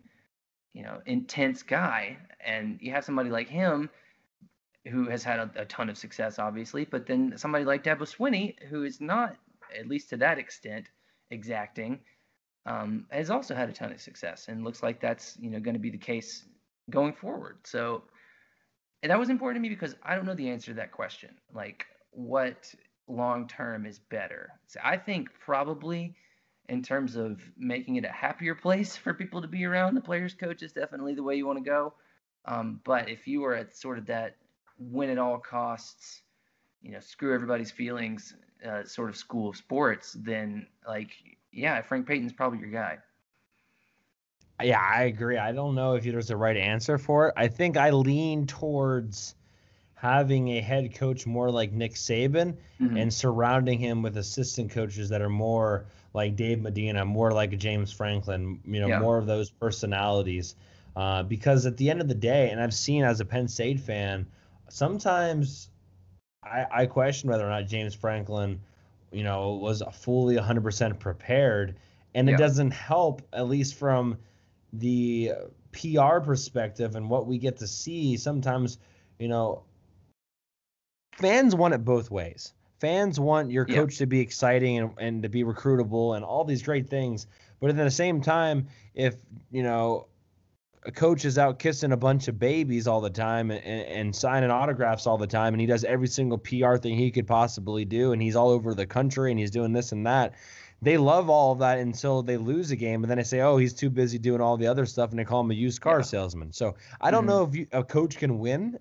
[0.73, 2.17] you know, intense guy.
[2.45, 3.91] And you have somebody like him
[4.89, 8.55] who has had a, a ton of success, obviously, but then somebody like Dabo Swinney,
[8.69, 9.37] who is not,
[9.79, 10.87] at least to that extent,
[11.31, 12.01] exacting,
[12.67, 15.75] um, has also had a ton of success, and looks like that's you know going
[15.75, 16.45] to be the case
[16.91, 17.59] going forward.
[17.65, 18.05] So
[19.03, 21.31] that was important to me because I don't know the answer to that question.
[21.55, 22.73] Like, what
[23.09, 24.51] long term is better?
[24.67, 26.15] So I think probably
[26.71, 29.95] in terms of making it a happier place for people to be around.
[29.95, 31.93] The players coach is definitely the way you want to go.
[32.47, 34.37] Um, but if you are at sort of that
[34.79, 36.23] win at all costs,
[36.81, 38.35] you know, screw everybody's feelings
[38.67, 41.11] uh, sort of school of sports, then like,
[41.53, 42.99] yeah, Frank Payton's probably your guy.
[44.63, 45.39] Yeah, I agree.
[45.39, 47.35] I don't know if there's a right answer for it.
[47.37, 49.35] I think I lean towards
[49.95, 52.97] having a head coach more like Nick Saban mm-hmm.
[52.97, 57.93] and surrounding him with assistant coaches that are more like Dave Medina, more like James
[57.93, 58.99] Franklin, you know, yeah.
[58.99, 60.57] more of those personalities.
[60.97, 63.79] Uh, because at the end of the day, and I've seen as a Penn State
[63.81, 64.27] fan,
[64.69, 65.71] sometimes
[66.43, 68.61] I, I question whether or not James Franklin,
[69.13, 71.77] you know, was fully 100% prepared.
[72.15, 72.39] And it yeah.
[72.39, 74.19] doesn't help, at least from
[74.73, 75.33] the
[75.73, 78.17] PR perspective and what we get to see.
[78.17, 78.79] Sometimes,
[79.19, 79.63] you know,
[81.15, 82.53] fans want it both ways.
[82.81, 83.99] Fans want your coach yeah.
[83.99, 87.27] to be exciting and, and to be recruitable and all these great things.
[87.61, 89.17] But at the same time, if,
[89.51, 90.07] you know,
[90.85, 94.51] a coach is out kissing a bunch of babies all the time and, and, signing
[94.51, 98.13] autographs all the time, and he does every single PR thing he could possibly do,
[98.13, 100.35] and he's all over the country and he's doing this and that.
[100.83, 103.59] They love all of that until they lose a game, and then they say, "Oh,
[103.59, 105.99] he's too busy doing all the other stuff," and they call him a used car
[105.99, 106.05] yeah.
[106.05, 106.53] salesman.
[106.55, 107.29] So I don't mm-hmm.
[107.29, 108.79] know if you, a coach can win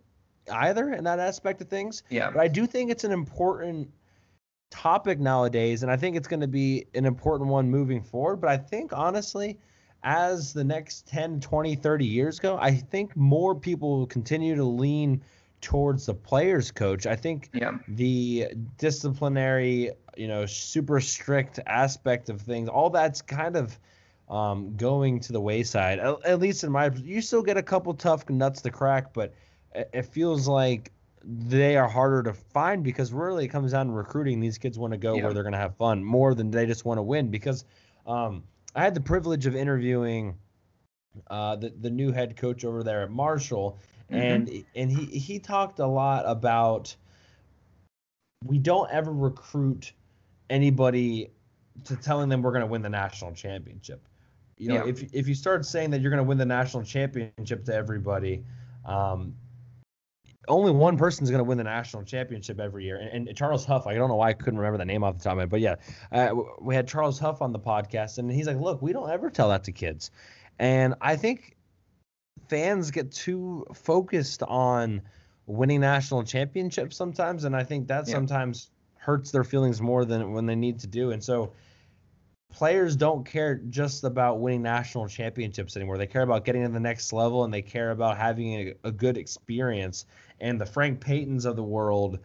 [0.51, 2.03] either in that aspect of things.
[2.09, 2.31] Yeah.
[2.31, 3.89] But I do think it's an important
[4.71, 8.37] topic nowadays, and I think it's going to be an important one moving forward.
[8.37, 9.57] But I think honestly,
[10.03, 14.63] as the next 10, 20, 30 years go, I think more people will continue to
[14.63, 15.21] lean
[15.61, 17.05] towards the players coach.
[17.05, 17.77] I think yeah.
[17.87, 18.47] the
[18.77, 23.77] disciplinary, you know, super strict aspect of things, all that's kind of
[24.29, 25.99] um, going to the wayside.
[25.99, 29.33] At, at, least in my, you still get a couple tough nuts to crack, but
[29.73, 30.91] it feels like
[31.23, 34.39] they are harder to find because really it comes down to recruiting.
[34.39, 35.23] These kids want to go yeah.
[35.23, 37.29] where they're going to have fun more than they just want to win.
[37.29, 37.65] Because
[38.07, 38.43] um,
[38.75, 40.35] I had the privilege of interviewing
[41.27, 43.79] uh, the the new head coach over there at Marshall,
[44.11, 44.21] mm-hmm.
[44.21, 46.95] and and he he talked a lot about
[48.45, 49.93] we don't ever recruit
[50.49, 51.29] anybody
[51.83, 54.07] to telling them we're going to win the national championship.
[54.57, 54.89] you know, yeah.
[54.89, 58.43] if if you start saying that you're going to win the national championship to everybody,
[58.85, 59.35] um,
[60.47, 62.97] only one person is going to win the national championship every year.
[62.97, 65.23] And, and, Charles Huff, I don't know why I couldn't remember the name off the
[65.23, 65.75] top of my head, but yeah,
[66.11, 69.29] uh, we had Charles Huff on the podcast, and he's like, "Look, we don't ever
[69.29, 70.11] tell that to kids,"
[70.57, 71.57] and I think
[72.47, 75.01] fans get too focused on
[75.45, 78.13] winning national championships sometimes, and I think that yeah.
[78.13, 81.11] sometimes hurts their feelings more than when they need to do.
[81.11, 81.53] And so
[82.51, 85.97] players don't care just about winning national championships anymore.
[85.97, 88.91] They care about getting to the next level and they care about having a, a
[88.91, 90.05] good experience.
[90.41, 92.19] And the Frank Paytons of the world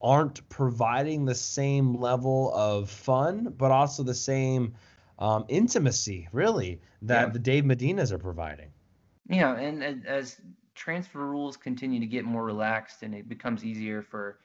[0.00, 4.74] aren't providing the same level of fun, but also the same
[5.18, 7.32] um, intimacy, really, that yeah.
[7.32, 8.70] the Dave Medinas are providing.
[9.28, 10.40] Yeah, and as
[10.74, 14.38] transfer rules continue to get more relaxed and it becomes easier for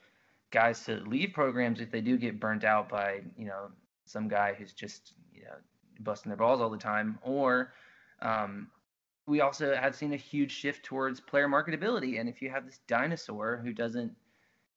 [0.51, 3.69] guys to leave programs if they do get burnt out by, you know,
[4.05, 5.55] some guy who's just, you know,
[6.01, 7.73] busting their balls all the time, or
[8.21, 8.67] um,
[9.27, 12.19] we also have seen a huge shift towards player marketability.
[12.19, 14.11] And if you have this dinosaur who doesn't,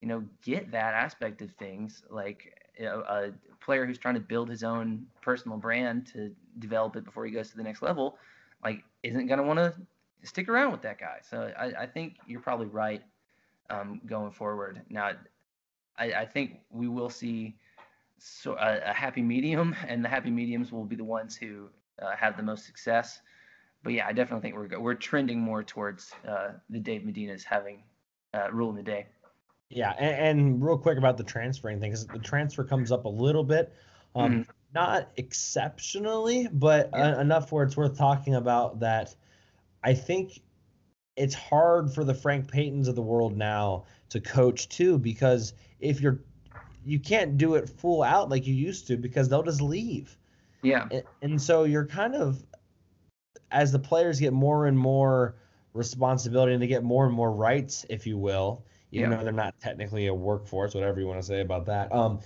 [0.00, 3.30] you know, get that aspect of things, like you know, a
[3.60, 7.50] player who's trying to build his own personal brand to develop it before he goes
[7.50, 8.16] to the next level,
[8.64, 9.74] like isn't going to want to
[10.22, 11.18] stick around with that guy.
[11.28, 13.02] So I, I think you're probably right
[13.70, 14.82] um, going forward.
[14.88, 15.12] Now,
[15.98, 17.56] I, I, think we will see
[18.18, 21.68] so a, a, happy medium, and the happy mediums will be the ones who
[22.00, 23.20] uh, have the most success.
[23.82, 27.82] But yeah, I definitely think we're we're trending more towards uh, the Dave Medinas having
[28.34, 29.06] uh, ruling the day.
[29.70, 33.08] Yeah, and, and, real quick about the transferring thing, because the transfer comes up a
[33.08, 33.74] little bit.
[34.14, 34.50] Um, mm-hmm.
[34.74, 37.20] Not exceptionally, but yeah.
[37.20, 39.14] enough where it's worth talking about that
[39.82, 40.40] I think
[41.16, 46.00] it's hard for the Frank Paytons of the world now to coach too because if
[46.00, 46.20] you're
[46.84, 50.16] you can't do it full out like you used to because they'll just leave.
[50.62, 50.86] Yeah.
[50.90, 52.42] And, and so you're kind of
[53.50, 55.36] as the players get more and more
[55.74, 59.16] responsibility and they get more and more rights, if you will, even yeah.
[59.16, 61.92] though they're not technically a workforce, whatever you want to say about that.
[61.92, 62.20] Um,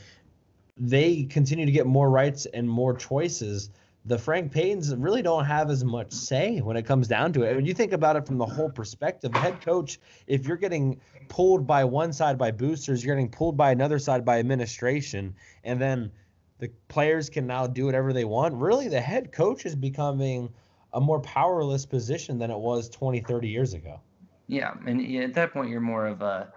[0.76, 3.70] they continue to get more rights and more choices
[4.04, 7.54] the Frank Paytons really don't have as much say when it comes down to it.
[7.54, 11.66] When you think about it from the whole perspective, head coach, if you're getting pulled
[11.66, 16.11] by one side by boosters, you're getting pulled by another side by administration, and then
[16.58, 18.54] the players can now do whatever they want.
[18.54, 20.52] Really, the head coach is becoming
[20.92, 24.00] a more powerless position than it was 20, 30 years ago.
[24.46, 26.52] Yeah, and at that point, you're more of a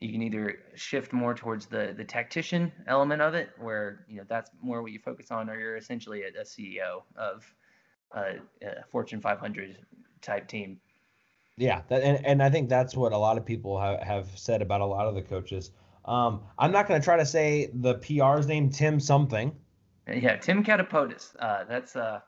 [0.00, 4.24] you can either shift more towards the the tactician element of it, where you know
[4.28, 7.54] that's more what you focus on, or you're essentially a, a CEO of
[8.12, 9.76] a, a, Fortune 500
[10.22, 10.80] type team.
[11.56, 14.62] Yeah, that, and and I think that's what a lot of people have, have said
[14.62, 15.70] about a lot of the coaches.
[16.06, 19.54] Um, I'm not going to try to say the PR's name, Tim something.
[20.08, 21.36] Yeah, Tim Katapotis.
[21.38, 22.20] Uh, that's uh,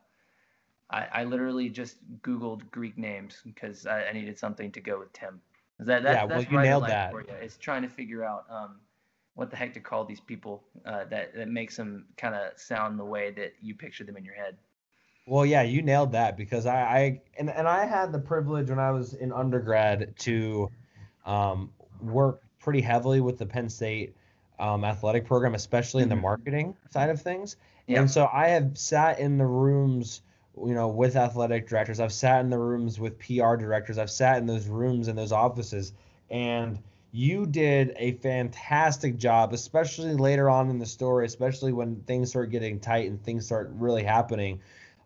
[0.92, 5.12] I, I literally just Googled Greek names because I, I needed something to go with
[5.12, 5.40] Tim.
[5.78, 7.10] That, that, yeah, well, you nailed that.
[7.10, 7.28] For you.
[7.40, 8.76] It's trying to figure out um,
[9.34, 12.98] what the heck to call these people uh, that that makes them kind of sound
[12.98, 14.56] the way that you picture them in your head.
[15.26, 18.78] Well, yeah, you nailed that because I, I and, and I had the privilege when
[18.78, 20.70] I was in undergrad to
[21.24, 24.14] um, work pretty heavily with the Penn State
[24.58, 26.22] um, athletic program, especially in the mm-hmm.
[26.22, 27.56] marketing side of things.
[27.86, 28.00] Yeah.
[28.00, 30.22] And so I have sat in the rooms
[30.56, 32.00] you know, with athletic directors.
[32.00, 33.98] I've sat in the rooms with PR directors.
[33.98, 35.92] I've sat in those rooms and those offices,
[36.30, 36.78] and
[37.12, 42.50] you did a fantastic job, especially later on in the story, especially when things start
[42.50, 44.60] getting tight and things start really happening,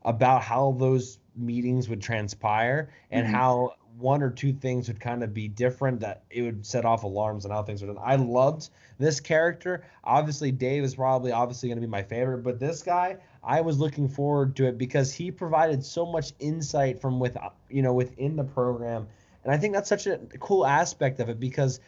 [0.05, 3.35] about how those meetings would transpire and mm-hmm.
[3.35, 7.03] how one or two things would kind of be different that it would set off
[7.03, 7.99] alarms and how things are done.
[8.03, 8.69] I loved
[8.99, 9.85] this character.
[10.05, 13.79] Obviously, Dave is probably obviously going to be my favorite, but this guy, I was
[13.79, 17.37] looking forward to it because he provided so much insight from with
[17.71, 19.07] you know within the program,
[19.45, 21.81] and I think that's such a cool aspect of it because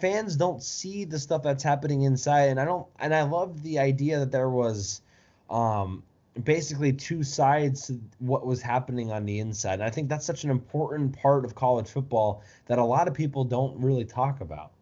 [0.00, 3.78] fans don't see the stuff that's happening inside, and I don't, and I love the
[3.78, 5.02] idea that there was.
[5.50, 6.02] Um,
[6.44, 9.74] basically two sides to what was happening on the inside.
[9.74, 13.14] And I think that's such an important part of college football that a lot of
[13.14, 14.72] people don't really talk about.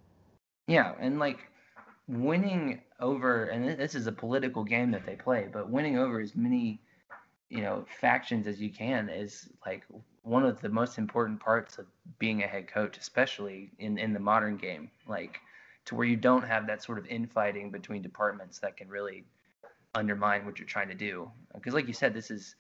[0.69, 1.39] Yeah, and like
[2.07, 6.37] winning over, and this is a political game that they play, but winning over as
[6.37, 6.81] many,
[7.49, 9.85] you know, factions as you can is like
[10.23, 11.87] one of the most important parts of
[12.19, 14.91] being a head coach, especially in in the modern game.
[15.09, 15.41] Like
[15.87, 19.25] to where you don't have that sort of infighting between departments that can really
[19.95, 21.31] undermine what you're trying to do.
[21.55, 22.55] Because, like you said, this is,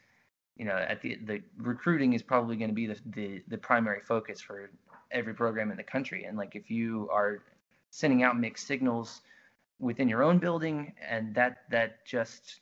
[0.57, 4.01] you know, at the the recruiting is probably going to be the, the the primary
[4.01, 4.71] focus for
[5.11, 6.25] every program in the country.
[6.25, 7.43] And like if you are
[7.91, 9.23] sending out mixed signals
[9.79, 12.61] within your own building, and that that just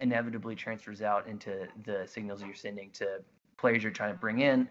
[0.00, 3.20] inevitably transfers out into the signals you're sending to
[3.56, 4.68] players you're trying to bring in.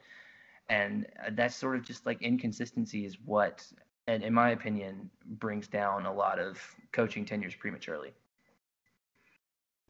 [0.69, 3.65] And that's sort of just like inconsistency is what,
[4.07, 6.57] and in my opinion, brings down a lot of
[6.91, 8.13] coaching tenures prematurely.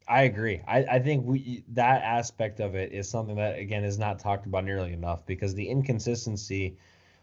[0.06, 0.60] I agree.
[0.66, 4.46] I, I think we that aspect of it is something that again is not talked
[4.46, 6.76] about nearly enough because the inconsistency.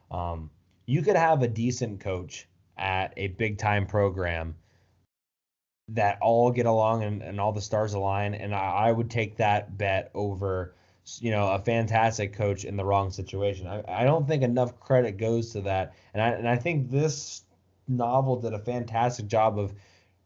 [0.10, 0.50] Um,
[0.88, 4.56] you could have a decent coach at a big time program
[5.90, 9.38] that all get along and, and all the stars align, and I, I would take
[9.38, 10.76] that bet over
[11.20, 13.68] you know a fantastic coach in the wrong situation.
[13.68, 17.44] I, I don't think enough credit goes to that, and I and I think this
[17.88, 19.74] novel did a fantastic job of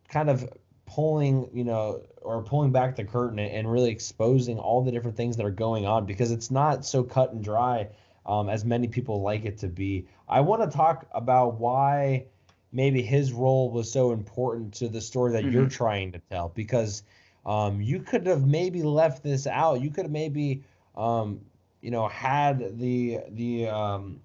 [0.08, 0.48] kind of
[0.86, 5.38] pulling you know or pulling back the curtain and really exposing all the different things
[5.38, 7.88] that are going on because it's not so cut and dry
[8.26, 10.08] um, as many people like it to be.
[10.28, 12.26] I want to talk about why
[12.72, 15.54] maybe his role was so important to the story that mm-hmm.
[15.54, 17.04] you're trying to tell because
[17.46, 19.82] um, you could have maybe left this out.
[19.82, 20.64] You could have maybe
[20.96, 21.42] um,
[21.82, 24.20] you know had the the um,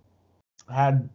[0.72, 1.08] had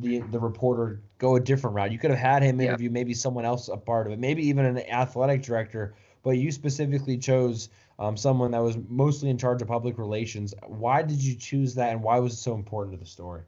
[0.00, 1.92] the the reporter go a different route.
[1.92, 2.92] You could have had him interview yeah.
[2.92, 5.94] maybe someone else a part of it, maybe even an athletic director.
[6.22, 7.68] But you specifically chose
[7.98, 10.54] um, someone that was mostly in charge of public relations.
[10.66, 13.42] Why did you choose that, and why was it so important to the story?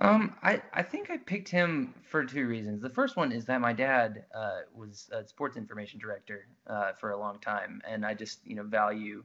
[0.00, 2.80] Um, I, I think I picked him for two reasons.
[2.80, 7.10] The first one is that my dad uh, was a sports information director uh, for
[7.10, 9.24] a long time, and I just you know value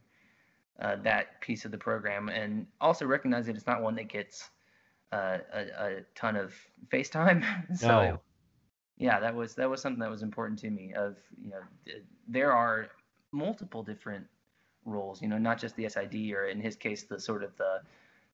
[0.82, 4.50] uh, that piece of the program, and also recognize that it's not one that gets
[5.12, 6.54] uh, a, a ton of
[6.92, 7.44] FaceTime.
[7.78, 8.20] so no.
[8.98, 10.94] yeah, that was that was something that was important to me.
[10.94, 11.62] Of you know,
[12.28, 12.88] there are
[13.32, 14.26] multiple different
[14.86, 15.22] roles.
[15.22, 17.82] You know, not just the SID or in his case the sort of the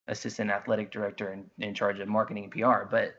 [0.07, 2.86] assistant athletic director in, in charge of marketing and PR.
[2.89, 3.15] But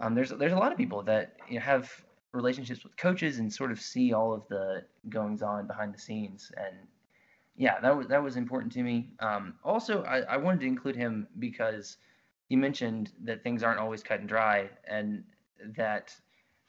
[0.00, 1.90] um, there's there's a lot of people that you know, have
[2.32, 6.50] relationships with coaches and sort of see all of the goings on behind the scenes.
[6.56, 6.74] And
[7.56, 9.10] yeah, that was that was important to me.
[9.20, 11.96] Um, also, I, I wanted to include him because
[12.48, 15.24] you mentioned that things aren't always cut and dry, and
[15.76, 16.14] that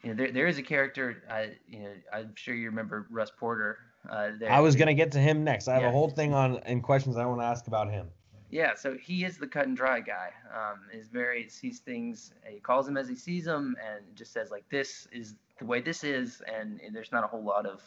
[0.04, 1.24] you know there, there is a character.
[1.30, 3.80] I you know I'm sure you remember Russ Porter.
[4.10, 5.68] Uh, I was gonna get to him next.
[5.68, 5.90] I have yeah.
[5.90, 8.08] a whole thing on and questions I want to ask about him.
[8.52, 10.30] Yeah, so he is the cut and dry guy.
[10.54, 12.32] Um, is very sees things.
[12.48, 15.82] He calls them as he sees them, and just says like, "This is the way
[15.82, 17.82] this is," and, and there's not a whole lot of,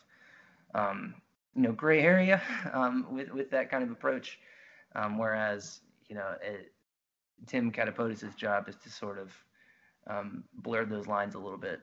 [0.74, 1.14] um,
[1.54, 4.40] you know, gray area um, with with that kind of approach.
[4.94, 6.72] Um, whereas, you know, it,
[7.46, 9.32] Tim Katapotis' job is to sort of
[10.06, 11.80] um, blur those lines a little bit.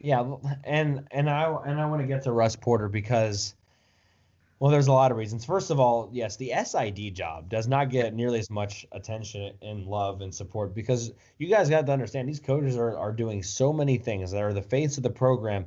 [0.00, 0.34] Yeah,
[0.64, 3.54] and and I and I want to get to Russ Porter because
[4.58, 5.44] well, there's a lot of reasons.
[5.44, 9.86] First of all, yes, the SID job does not get nearly as much attention and
[9.86, 13.72] love and support because you guys got to understand these coaches are, are doing so
[13.72, 15.66] many things that are the face of the program.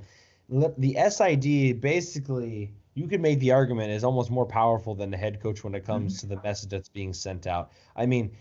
[0.50, 5.42] The SID basically, you could make the argument, is almost more powerful than the head
[5.42, 6.30] coach when it comes mm-hmm.
[6.30, 7.72] to the message that's being sent out.
[7.96, 8.32] I mean,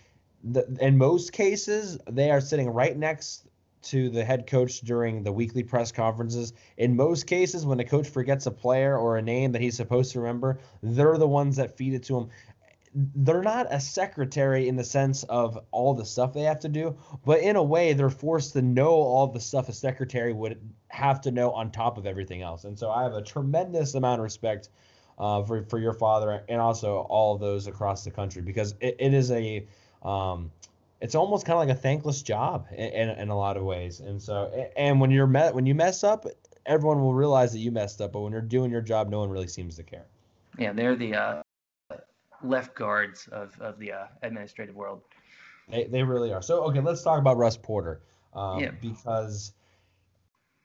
[0.42, 3.46] the, in most cases, they are sitting right next
[3.82, 6.52] to the head coach during the weekly press conferences.
[6.76, 10.12] In most cases, when a coach forgets a player or a name that he's supposed
[10.12, 12.28] to remember, they're the ones that feed it to him.
[12.94, 16.96] They're not a secretary in the sense of all the stuff they have to do,
[17.24, 21.20] but in a way, they're forced to know all the stuff a secretary would have
[21.22, 22.64] to know on top of everything else.
[22.64, 24.70] And so I have a tremendous amount of respect
[25.18, 29.14] uh, for, for your father and also all those across the country because it, it
[29.14, 29.66] is a.
[30.02, 30.50] Um,
[31.00, 34.00] it's almost kind of like a thankless job in, in, in, a lot of ways.
[34.00, 36.26] And so, and when you're met, when you mess up,
[36.66, 38.12] everyone will realize that you messed up.
[38.12, 40.04] But when you're doing your job, no one really seems to care.
[40.58, 41.42] Yeah, they're the uh,
[42.42, 45.02] left guards of, of the uh, administrative world.
[45.68, 46.42] They, they really are.
[46.42, 48.00] So, okay, let's talk about Russ Porter.
[48.34, 48.70] Um, yeah.
[48.80, 49.52] Because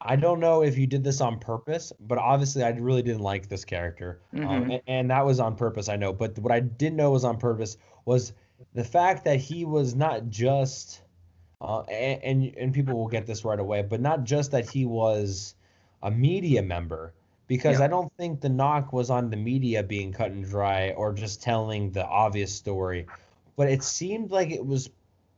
[0.01, 3.49] I don't know if you did this on purpose, but obviously I really didn't like
[3.49, 4.21] this character.
[4.33, 4.49] Um, mm-hmm.
[4.49, 6.13] Um, and, and that was on purpose, I know.
[6.13, 8.33] But what I didn't know was on purpose was–
[8.73, 11.01] the fact that he was not just
[11.61, 14.85] uh, and, and, and people will get this right away, but not just that he
[14.85, 15.55] was
[16.03, 17.13] a media member,
[17.47, 17.85] because yeah.
[17.85, 21.41] I don't think the knock was on the media being cut and dry or just
[21.41, 23.07] telling the obvious story,
[23.55, 24.89] but it seemed like it was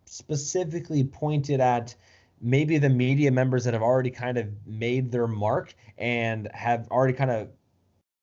[0.05, 1.95] specifically pointed at
[2.41, 7.13] maybe the media members that have already kind of made their mark and have already
[7.13, 7.49] kind of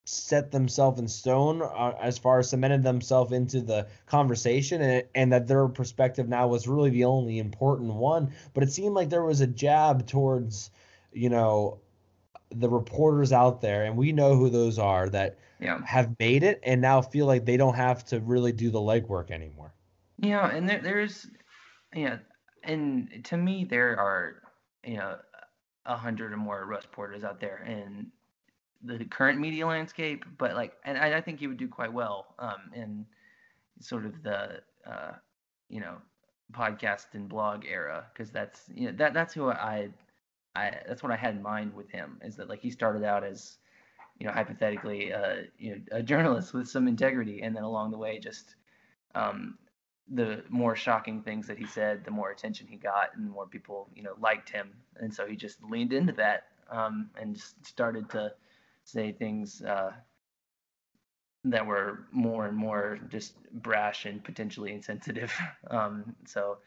[0.05, 5.33] set themselves in stone uh, as far as cemented themselves into the conversation and, and
[5.33, 9.23] that their perspective now was really the only important one but it seemed like there
[9.23, 10.69] was a jab towards
[11.11, 11.79] you know
[12.51, 15.79] the reporters out there and we know who those are that yeah.
[15.85, 19.31] have made it and now feel like they don't have to really do the legwork
[19.31, 19.73] anymore
[20.19, 21.27] yeah and there, there's
[21.93, 22.17] yeah
[22.63, 24.41] and to me there are
[24.85, 25.17] you know
[25.85, 28.07] a hundred or more Russ Porters out there and
[28.85, 32.35] the current media landscape, but like, and I, I think he would do quite well
[32.39, 33.05] um, in
[33.79, 35.13] sort of the uh,
[35.69, 35.97] you know
[36.53, 39.89] podcast and blog era because that's you know that that's who I
[40.55, 43.23] I that's what I had in mind with him is that like he started out
[43.23, 43.57] as
[44.19, 47.97] you know hypothetically uh, you know a journalist with some integrity and then along the
[47.97, 48.55] way just
[49.15, 49.57] um,
[50.13, 53.89] the more shocking things that he said the more attention he got and more people
[53.95, 58.09] you know liked him and so he just leaned into that um, and just started
[58.09, 58.31] to
[58.83, 59.91] say things uh,
[61.45, 65.33] that were more and more just brash and potentially insensitive.
[65.71, 66.59] Um, so,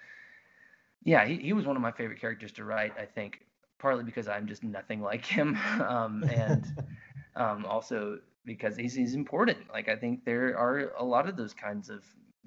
[1.04, 3.40] yeah, he, he was one of my favorite characters to write, I think,
[3.78, 5.56] partly because I'm just nothing like him,
[5.88, 6.64] um, and
[7.36, 9.58] um, also because he's, he's important.
[9.72, 12.02] Like, I think there are a lot of those kinds of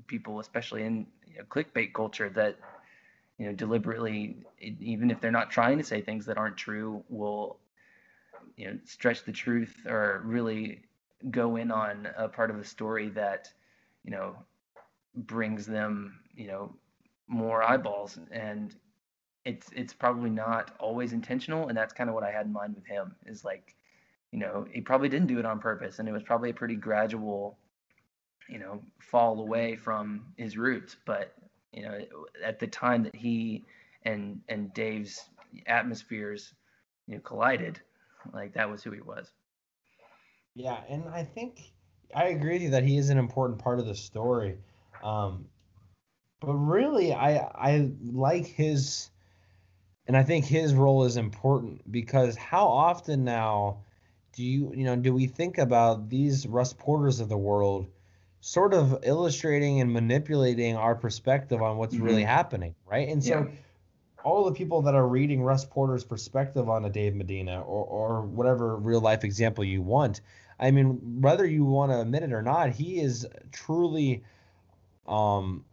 [0.08, 2.58] people, especially in you know, clickbait culture, that
[3.38, 7.60] you know deliberately, even if they're not trying to say things that aren't true, will
[8.58, 10.82] you know stretch the truth or really
[11.30, 13.50] go in on a part of the story that
[14.04, 14.36] you know
[15.16, 16.74] brings them you know
[17.28, 18.76] more eyeballs and
[19.46, 22.76] it's it's probably not always intentional and that's kind of what i had in mind
[22.76, 23.76] with him is like
[24.32, 26.76] you know he probably didn't do it on purpose and it was probably a pretty
[26.76, 27.58] gradual
[28.50, 31.34] you know fall away from his roots but
[31.74, 32.00] you know
[32.44, 33.64] at the time that he
[34.04, 35.26] and and dave's
[35.68, 36.54] atmospheres
[37.08, 37.80] you know collided
[38.34, 39.32] like that was who he was
[40.56, 41.72] yeah, and I think
[42.14, 44.58] I agree with you that he is an important part of the story.
[45.04, 45.46] Um,
[46.42, 49.10] but really, I I like his,
[50.08, 53.80] and I think his role is important because how often now
[54.34, 57.88] do you you know do we think about these Russ Porters of the world?
[58.42, 62.04] sort of illustrating and manipulating our perspective on what's mm-hmm.
[62.04, 63.08] really happening, right?
[63.08, 63.56] And so yeah.
[64.24, 68.22] all the people that are reading Russ Porter's perspective on a Dave Medina or, or
[68.24, 70.22] whatever real life example you want,
[70.60, 74.24] I mean, whether you want to admit it or not, he is truly
[75.08, 75.64] um,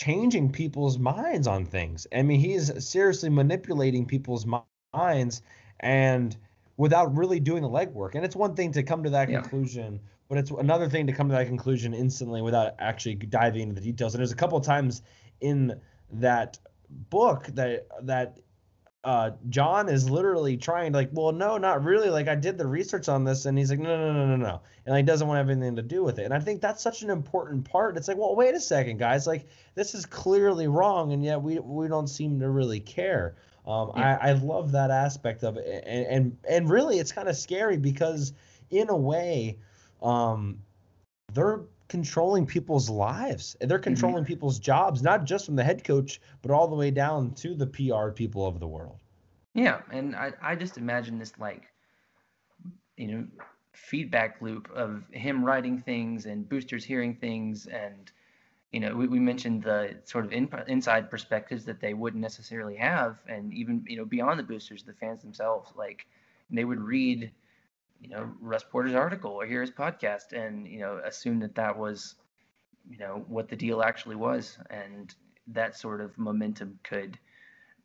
[0.00, 2.06] changing people's minds on things.
[2.14, 4.46] I mean, he's seriously manipulating people's
[4.94, 5.42] minds
[5.80, 6.34] and
[6.78, 8.14] without really doing the legwork.
[8.14, 9.42] And it's one thing to come to that yeah.
[9.42, 13.74] conclusion, but it's another thing to come to that conclusion instantly without actually diving into
[13.74, 14.14] the details.
[14.14, 15.02] And there's a couple of times
[15.42, 15.78] in
[16.12, 16.58] that
[17.10, 18.38] book that that
[19.02, 22.10] uh, John is literally trying to like, well, no, not really.
[22.10, 24.60] Like I did the research on this, and he's like, no, no, no, no, no,
[24.84, 26.24] and like doesn't want to have anything to do with it.
[26.24, 27.96] And I think that's such an important part.
[27.96, 29.26] It's like, well, wait a second, guys.
[29.26, 33.36] Like this is clearly wrong, and yet we we don't seem to really care.
[33.66, 34.18] Um, yeah.
[34.20, 37.78] I, I love that aspect of it, and and and really, it's kind of scary
[37.78, 38.34] because
[38.70, 39.58] in a way,
[40.02, 40.58] um,
[41.32, 41.60] they're
[41.90, 43.56] controlling people's lives.
[43.60, 43.82] They're mm-hmm.
[43.82, 44.28] controlling mm-hmm.
[44.28, 47.66] people's jobs, not just from the head coach, but all the way down to the
[47.66, 49.02] PR people of the world.
[49.52, 51.64] Yeah, and I, I just imagine this like,
[52.96, 53.26] you know,
[53.72, 58.12] feedback loop of him writing things and boosters hearing things and
[58.72, 62.76] you know we, we mentioned the sort of in, inside perspectives that they wouldn't necessarily
[62.76, 66.06] have and even you know beyond the boosters the fans themselves like
[66.50, 67.30] they would read
[68.00, 71.76] you know Russ Porter's article or hear his podcast and you know assume that that
[71.76, 72.16] was
[72.88, 74.58] you know what the deal actually was.
[74.70, 75.14] And
[75.48, 77.18] that sort of momentum could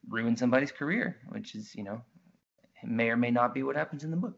[0.08, 2.02] ruin somebody's career which is you know
[2.84, 4.38] may or may not be what happens in the book.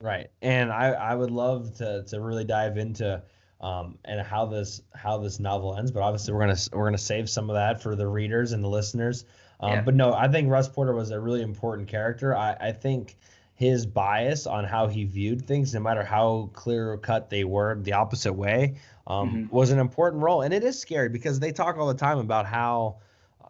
[0.00, 0.28] Right.
[0.42, 3.22] And i i would love to to really dive into
[3.60, 7.28] um, and how this how this novel ends but obviously we're gonna we're gonna save
[7.28, 9.24] some of that for the readers and the listeners.
[9.62, 9.80] Um, yeah.
[9.82, 12.34] but no i think russ porter was a really important character.
[12.34, 13.16] I i think
[13.60, 17.92] his bias on how he viewed things, no matter how clear cut they were the
[17.92, 19.54] opposite way, um, mm-hmm.
[19.54, 20.40] was an important role.
[20.40, 22.96] And it is scary because they talk all the time about how,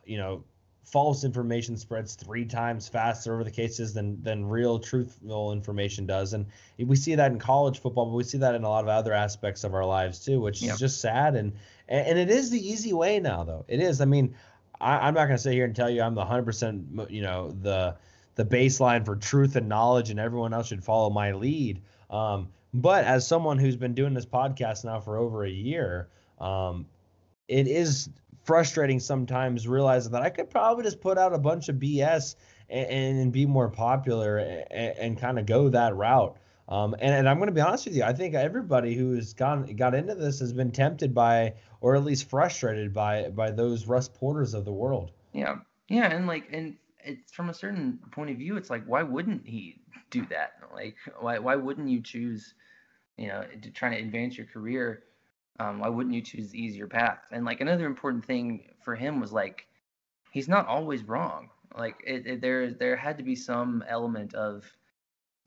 [0.05, 0.43] you know,
[0.83, 6.33] false information spreads three times faster over the cases than than real truthful information does.
[6.33, 6.47] And
[6.77, 9.13] we see that in college football but we see that in a lot of other
[9.13, 11.37] aspects of our lives too which is just sad.
[11.37, 11.53] And
[11.87, 13.65] and it is the easy way now though.
[13.69, 14.01] It is.
[14.01, 14.35] I mean
[14.81, 17.55] I, am not going to sit here and tell you i'm the 100% you know
[17.63, 17.95] the
[18.35, 21.83] the baseline for truth and knowledge, and everyone else should follow my lead.
[22.09, 26.09] Um, but as someone who's been doing this podcast now for over a year,
[26.39, 26.87] um,
[27.49, 28.09] it is
[28.45, 32.37] frustrating sometimes realizing that I could probably just put out a bunch of BS
[32.69, 36.37] and, and be more popular and, and kind of go that route.
[36.69, 38.05] Um, and, and, I'm going to be honest with you.
[38.05, 42.05] I think everybody who has gone got into this has been tempted by, or at
[42.05, 45.11] least frustrated by, by those Russ Porters of the world.
[45.33, 45.57] Yeah,
[45.89, 49.47] yeah, and like, and it's from a certain point of view, it's like why wouldn't
[49.47, 49.81] he
[50.11, 50.53] do that?
[50.75, 52.55] Like why why wouldn't you choose,
[53.17, 55.05] you know, to try to advance your career?
[55.59, 57.19] Um, why wouldn't you choose the easier path?
[57.31, 59.67] And like another important thing for him was like
[60.31, 61.51] he's not always wrong.
[61.77, 64.65] Like it, it, there there had to be some element of,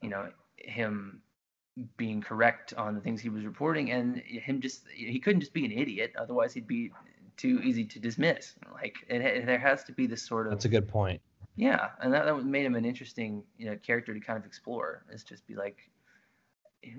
[0.02, 1.22] you know, him
[1.98, 5.66] being correct on the things he was reporting and him just he couldn't just be
[5.66, 6.92] an idiot otherwise he'd be
[7.36, 10.66] too easy to dismiss like it, it, there has to be this sort of that's
[10.66, 11.20] a good point
[11.56, 15.04] yeah and that, that made him an interesting you know character to kind of explore
[15.12, 15.90] is just be like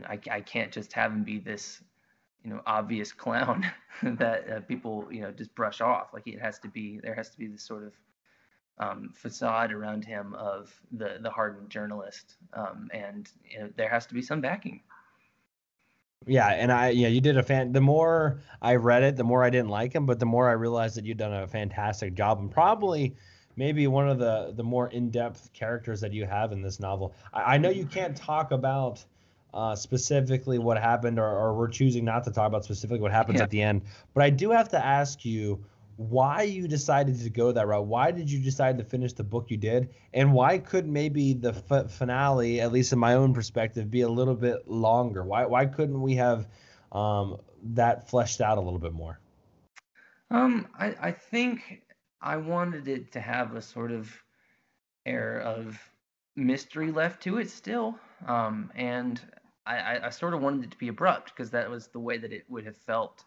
[0.09, 1.83] I, I can't just have him be this
[2.45, 3.67] you know obvious clown
[4.03, 7.31] that uh, people you know just brush off like it has to be there has
[7.31, 7.93] to be this sort of
[8.79, 14.07] um, facade around him of the the hardened journalist, um, and you know, there has
[14.07, 14.81] to be some backing.
[16.27, 17.73] Yeah, and I yeah, you did a fan.
[17.73, 20.53] The more I read it, the more I didn't like him, but the more I
[20.53, 23.15] realized that you'd done a fantastic job, and probably
[23.57, 27.15] maybe one of the the more in-depth characters that you have in this novel.
[27.33, 29.05] I, I know you can't talk about.
[29.53, 33.39] Uh, specifically what happened, or, or, we're choosing not to talk about specifically what happens
[33.39, 33.45] yeah.
[33.45, 33.83] at the end.
[34.13, 35.65] But I do have to ask you
[35.97, 37.87] why you decided to go that route.
[37.87, 41.55] Why did you decide to finish the book you did, and why could maybe the
[41.71, 45.23] f- finale, at least in my own perspective, be a little bit longer?
[45.23, 46.49] Why why couldn't we have
[46.91, 47.39] um,
[47.75, 49.21] that fleshed out a little bit more?
[50.31, 51.84] Um, I I think
[52.25, 54.11] I wanted it to have a sort of
[55.05, 55.79] air of
[56.35, 59.21] mystery left to it still, um, and
[59.67, 62.33] I, I sort of wanted it to be abrupt because that was the way that
[62.33, 63.25] it would have felt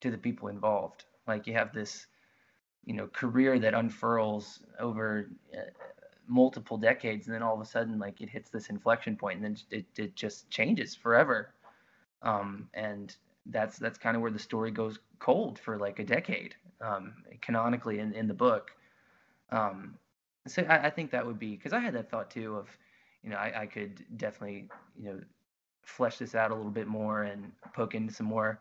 [0.00, 1.04] to the people involved.
[1.26, 2.06] Like you have this,
[2.86, 5.70] you know, career that unfurls over uh,
[6.26, 9.44] multiple decades, and then all of a sudden, like it hits this inflection point, and
[9.44, 11.52] then it it just changes forever.
[12.22, 16.54] Um, and that's that's kind of where the story goes cold for like a decade,
[16.80, 18.70] um, canonically in in the book.
[19.50, 19.94] Um,
[20.46, 22.68] so I, I think that would be because I had that thought too of,
[23.22, 24.68] you know, I, I could definitely
[24.98, 25.20] you know
[25.82, 28.60] flesh this out a little bit more and poke into some more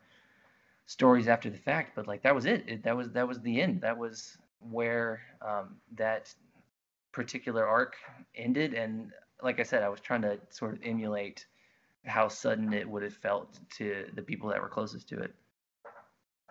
[0.86, 2.63] stories after the fact, but like that was it.
[2.68, 3.82] it that was that was the end.
[3.82, 6.34] That was where um, that
[7.11, 7.95] particular arc
[8.36, 8.74] ended.
[8.74, 9.11] And
[9.43, 11.45] like I said, I was trying to sort of emulate
[12.05, 15.34] how sudden it would have felt to the people that were closest to it.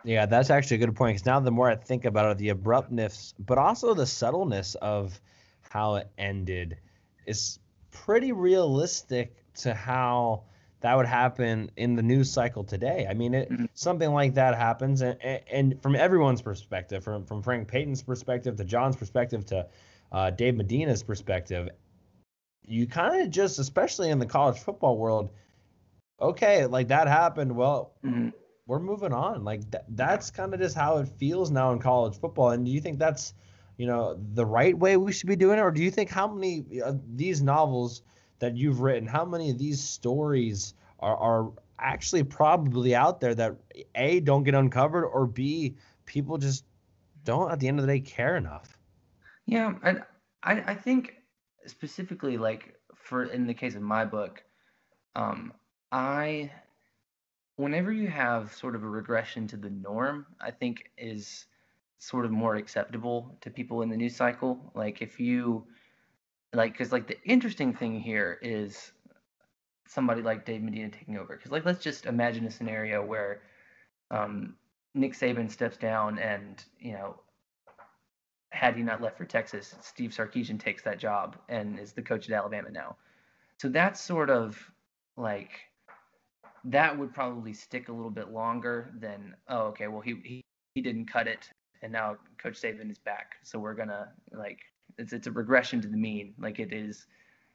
[0.04, 1.14] Yeah, that's actually a good point.
[1.16, 5.20] Because now the more I think about it, the abruptness, but also the subtleness of
[5.62, 6.78] how it ended,
[7.26, 7.58] is
[7.90, 10.44] pretty realistic to how
[10.80, 13.06] that would happen in the news cycle today.
[13.08, 13.64] I mean, it, mm-hmm.
[13.74, 15.18] something like that happens, and,
[15.50, 19.66] and from everyone's perspective, from from Frank Payton's perspective to John's perspective to
[20.12, 21.70] uh, Dave Medina's perspective,
[22.64, 25.30] you kind of just, especially in the college football world,
[26.20, 27.56] okay, like that happened.
[27.56, 28.28] Well, mm-hmm.
[28.66, 29.44] We're moving on.
[29.44, 32.50] Like th- that's kind of just how it feels now in college football.
[32.50, 33.34] And do you think that's,
[33.76, 36.26] you know, the right way we should be doing it, or do you think how
[36.26, 38.02] many uh, these novels?
[38.38, 43.56] that you've written, how many of these stories are, are actually probably out there that
[43.94, 46.64] A, don't get uncovered, or B, people just
[47.24, 48.78] don't at the end of the day care enough?
[49.46, 50.02] Yeah, and
[50.42, 51.14] I, I think
[51.66, 54.42] specifically like for in the case of my book,
[55.14, 55.52] um,
[55.92, 56.50] I
[57.56, 61.46] whenever you have sort of a regression to the norm, I think is
[61.98, 64.70] sort of more acceptable to people in the news cycle.
[64.74, 65.66] Like if you
[66.52, 68.92] like because like the interesting thing here is
[69.88, 73.42] somebody like Dave Medina taking over because like let's just imagine a scenario where
[74.10, 74.54] um,
[74.94, 77.20] Nick Saban steps down and you know
[78.50, 82.28] had he not left for Texas, Steve Sarkisian takes that job and is the coach
[82.30, 82.96] at Alabama now.
[83.58, 84.58] So that's sort of
[85.16, 85.50] like
[86.66, 90.44] that would probably stick a little bit longer than oh okay well he he,
[90.74, 91.50] he didn't cut it
[91.82, 94.58] and now Coach Saban is back so we're gonna like
[94.98, 96.34] it's it's a regression to the mean.
[96.38, 97.06] Like it is,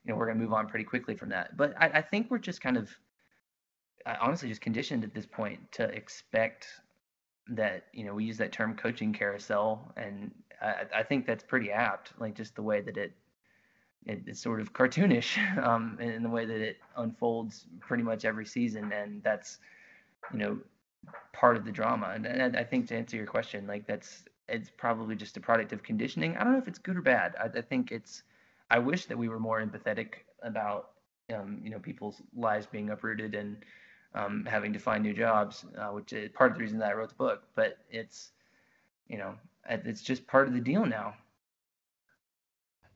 [0.04, 1.58] you know, we're gonna move on pretty quickly from that.
[1.58, 2.90] But I, I think we're just kind of
[4.20, 6.68] honestly just conditioned at this point to expect
[7.48, 10.32] that you know we use that term coaching carousel and
[10.62, 13.14] I, I think that's pretty apt like just the way that it,
[14.06, 18.46] it it's sort of cartoonish um, in the way that it unfolds pretty much every
[18.46, 19.60] season and that's
[20.32, 20.58] you know
[21.34, 24.70] part of the drama and, and I think to answer your question like that's it's
[24.70, 26.36] probably just a product of conditioning.
[26.38, 27.36] I don't know if it's good or bad.
[27.40, 28.24] I, I think it's.
[28.70, 30.92] I wish that we were more empathetic about
[31.34, 33.58] um, you know people's lives being uprooted and
[34.14, 36.94] um, having to find new jobs, uh, which is part of the reason that I
[36.94, 37.44] wrote the book.
[37.56, 38.32] But it's
[39.08, 39.36] you know
[39.70, 41.14] it's just part of the deal now.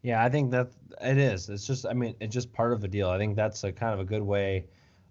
[0.05, 0.67] Yeah, I think that
[1.01, 1.49] it is.
[1.49, 3.09] It's just I mean it's just part of the deal.
[3.09, 4.67] I think that's a kind of a good way,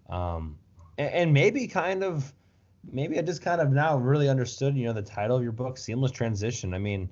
[0.09, 0.57] um,
[0.97, 2.33] and, and maybe kind of
[2.89, 5.77] maybe I just kind of now really understood, you know, the title of your book,
[5.77, 6.73] Seamless Transition.
[6.73, 7.09] I mean,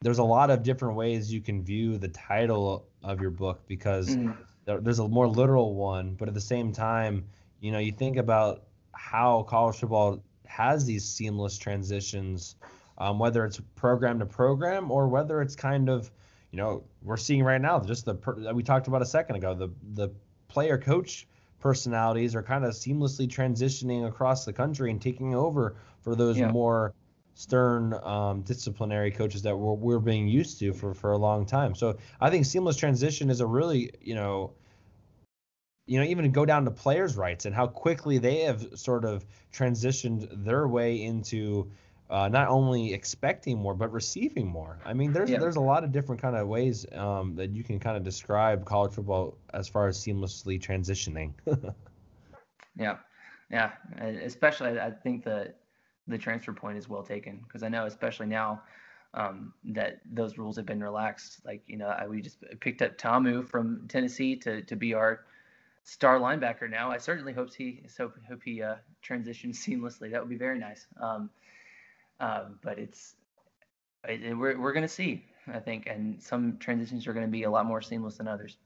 [0.00, 4.16] there's a lot of different ways you can view the title of your book because
[4.16, 4.36] mm.
[4.64, 7.24] there, there's a more literal one, but at the same time,
[7.60, 12.56] you know, you think about how college football has these seamless transitions,
[12.98, 16.10] um, whether it's program to program or whether it's kind of,
[16.50, 19.68] you know, we're seeing right now just the we talked about a second ago the
[19.94, 20.12] the
[20.48, 21.26] player coach
[21.60, 26.50] personalities are kind of seamlessly transitioning across the country and taking over for those yeah.
[26.50, 26.94] more
[27.34, 31.74] stern um, disciplinary coaches that we're, we're being used to for, for a long time.
[31.74, 34.52] So I think seamless transition is a really, you know,
[35.86, 39.24] you know, even go down to players' rights and how quickly they have sort of
[39.52, 41.70] transitioned their way into
[42.08, 44.78] uh, not only expecting more but receiving more.
[44.84, 45.38] I mean, there's yeah.
[45.38, 48.64] there's a lot of different kind of ways um, that you can kind of describe
[48.64, 51.32] college football as far as seamlessly transitioning.
[52.78, 52.96] yeah,
[53.50, 53.72] yeah.
[54.00, 55.56] Especially, I think that
[56.06, 58.62] the transfer point is well taken because I know, especially now.
[59.14, 61.40] Um, that those rules have been relaxed.
[61.42, 65.20] Like you know, I, we just picked up Tamu from Tennessee to to be our
[65.84, 66.90] star linebacker now.
[66.90, 70.10] I certainly hope he hope hope he uh, transitions seamlessly.
[70.10, 70.86] That would be very nice.
[71.00, 71.30] Um,
[72.20, 73.14] um, but it's
[74.08, 77.66] it, we're we're gonna see, I think, and some transitions are gonna be a lot
[77.66, 78.56] more seamless than others.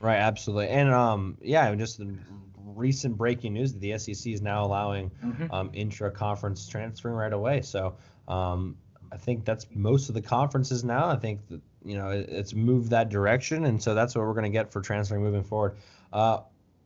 [0.00, 2.14] Right, absolutely, and um, yeah, just the
[2.56, 5.52] recent breaking news that the SEC is now allowing mm-hmm.
[5.52, 7.60] um, intra-conference transferring right away.
[7.62, 7.96] So
[8.28, 8.76] um,
[9.12, 11.08] I think that's most of the conferences now.
[11.08, 14.34] I think that you know it, it's moved that direction, and so that's what we're
[14.34, 15.76] going to get for transferring moving forward.
[16.12, 16.40] Uh,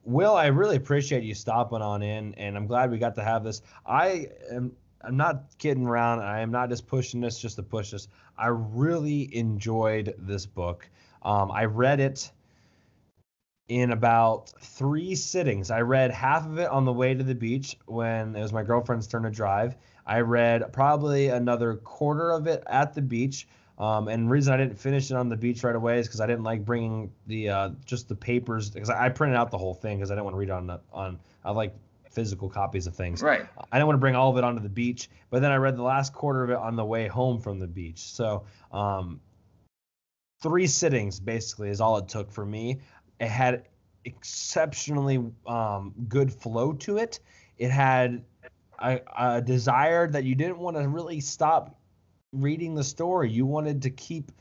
[0.05, 3.43] Will, I really appreciate you stopping on in, and I'm glad we got to have
[3.43, 3.62] this.
[3.87, 4.72] I am
[5.07, 6.20] I'm not kidding around.
[6.20, 8.09] I am not just pushing this just to push this.
[8.36, 10.88] I really enjoyed this book.
[11.22, 12.30] Um, I read it
[13.68, 15.70] in about three sittings.
[15.70, 18.62] I read half of it on the way to the beach when it was my
[18.62, 19.76] girlfriend's turn to drive.
[20.07, 23.48] I read probably another quarter of it at the beach.
[23.78, 26.20] Um, and the reason I didn't finish it on the beach right away is because
[26.20, 29.59] I didn't like bringing the uh, just the papers because I, I, printed out the
[29.59, 31.74] whole thing because I didn't want to read on on I like
[32.15, 33.23] physical copies of things.
[33.23, 33.47] Right.
[33.73, 35.77] I didn't want to bring all of it onto the beach, but then I read
[35.77, 37.99] the last quarter of it on the way home from the beach.
[37.99, 39.21] So um,
[40.43, 42.81] three sittings basically is all it took for me.
[43.21, 43.65] It had
[44.05, 47.21] exceptionally um, good flow to it.
[47.59, 48.25] It had
[48.79, 51.79] a, a desire that you didn't want to really stop
[52.33, 53.31] reading the story.
[53.31, 54.33] You wanted to keep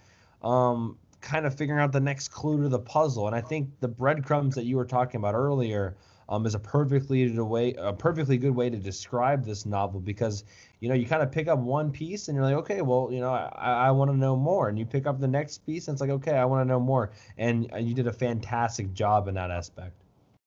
[0.41, 3.27] um, kind of figuring out the next clue to the puzzle.
[3.27, 5.95] And I think the breadcrumbs that you were talking about earlier
[6.29, 10.43] um, is a perfectly way a perfectly good way to describe this novel because
[10.79, 13.19] you know you kind of pick up one piece and you're like okay well you
[13.19, 15.95] know I, I want to know more and you pick up the next piece and
[15.95, 19.35] it's like okay I want to know more and you did a fantastic job in
[19.35, 19.93] that aspect.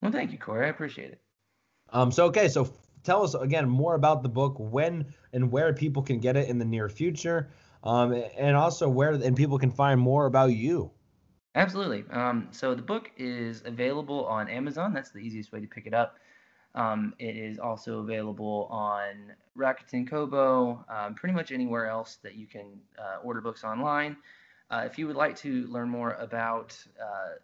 [0.02, 0.66] Well, thank you, Corey.
[0.66, 1.20] I appreciate it.
[1.90, 2.12] Um.
[2.12, 2.48] So okay.
[2.48, 2.72] So
[3.02, 6.58] tell us again more about the book, when and where people can get it in
[6.58, 7.48] the near future,
[7.82, 10.90] um, and also where and people can find more about you.
[11.56, 12.04] Absolutely.
[12.10, 14.92] Um, so the book is available on Amazon.
[14.92, 16.18] That's the easiest way to pick it up.
[16.74, 22.46] Um, it is also available on Rakuten Kobo, um, pretty much anywhere else that you
[22.46, 22.66] can
[22.98, 24.18] uh, order books online.
[24.70, 27.36] Uh, if you would like to learn more about uh,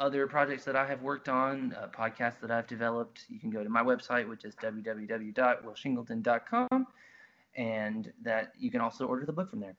[0.00, 3.64] other projects that I have worked on, uh, podcasts that I've developed, you can go
[3.64, 6.86] to my website, which is www.willshingleton.com,
[7.56, 9.76] and that you can also order the book from there.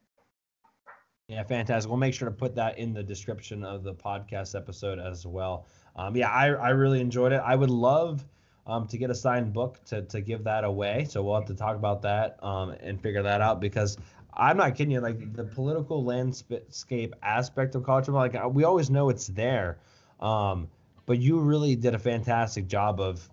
[1.30, 1.90] Yeah, fantastic.
[1.90, 5.68] We'll make sure to put that in the description of the podcast episode as well.
[5.98, 7.42] Um, yeah, I, I really enjoyed it.
[7.44, 8.26] I would love
[8.66, 11.06] um, to get a signed book to, to give that away.
[11.10, 13.98] So we'll have to talk about that um, and figure that out because
[14.36, 15.02] I'm not kidding you.
[15.02, 19.80] Like the political landscape aspect of college football, like we always know it's there,
[20.22, 20.70] um,
[21.06, 23.30] but you really did a fantastic job of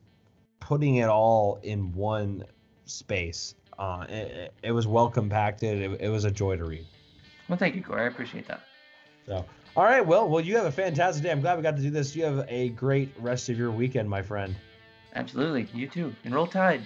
[0.59, 2.45] putting it all in one
[2.87, 3.55] space.
[3.79, 5.81] Uh, it, it was well compacted.
[5.81, 6.87] It, it was a joy to read.
[7.49, 8.03] Well, thank you, Corey.
[8.03, 8.63] I appreciate that.
[9.27, 9.45] So,
[9.77, 10.05] all right.
[10.05, 11.31] Well, well, you have a fantastic day.
[11.31, 12.15] I'm glad we got to do this.
[12.15, 14.55] You have a great rest of your weekend, my friend.
[15.15, 15.69] Absolutely.
[15.73, 16.15] You too.
[16.25, 16.83] And roll tide.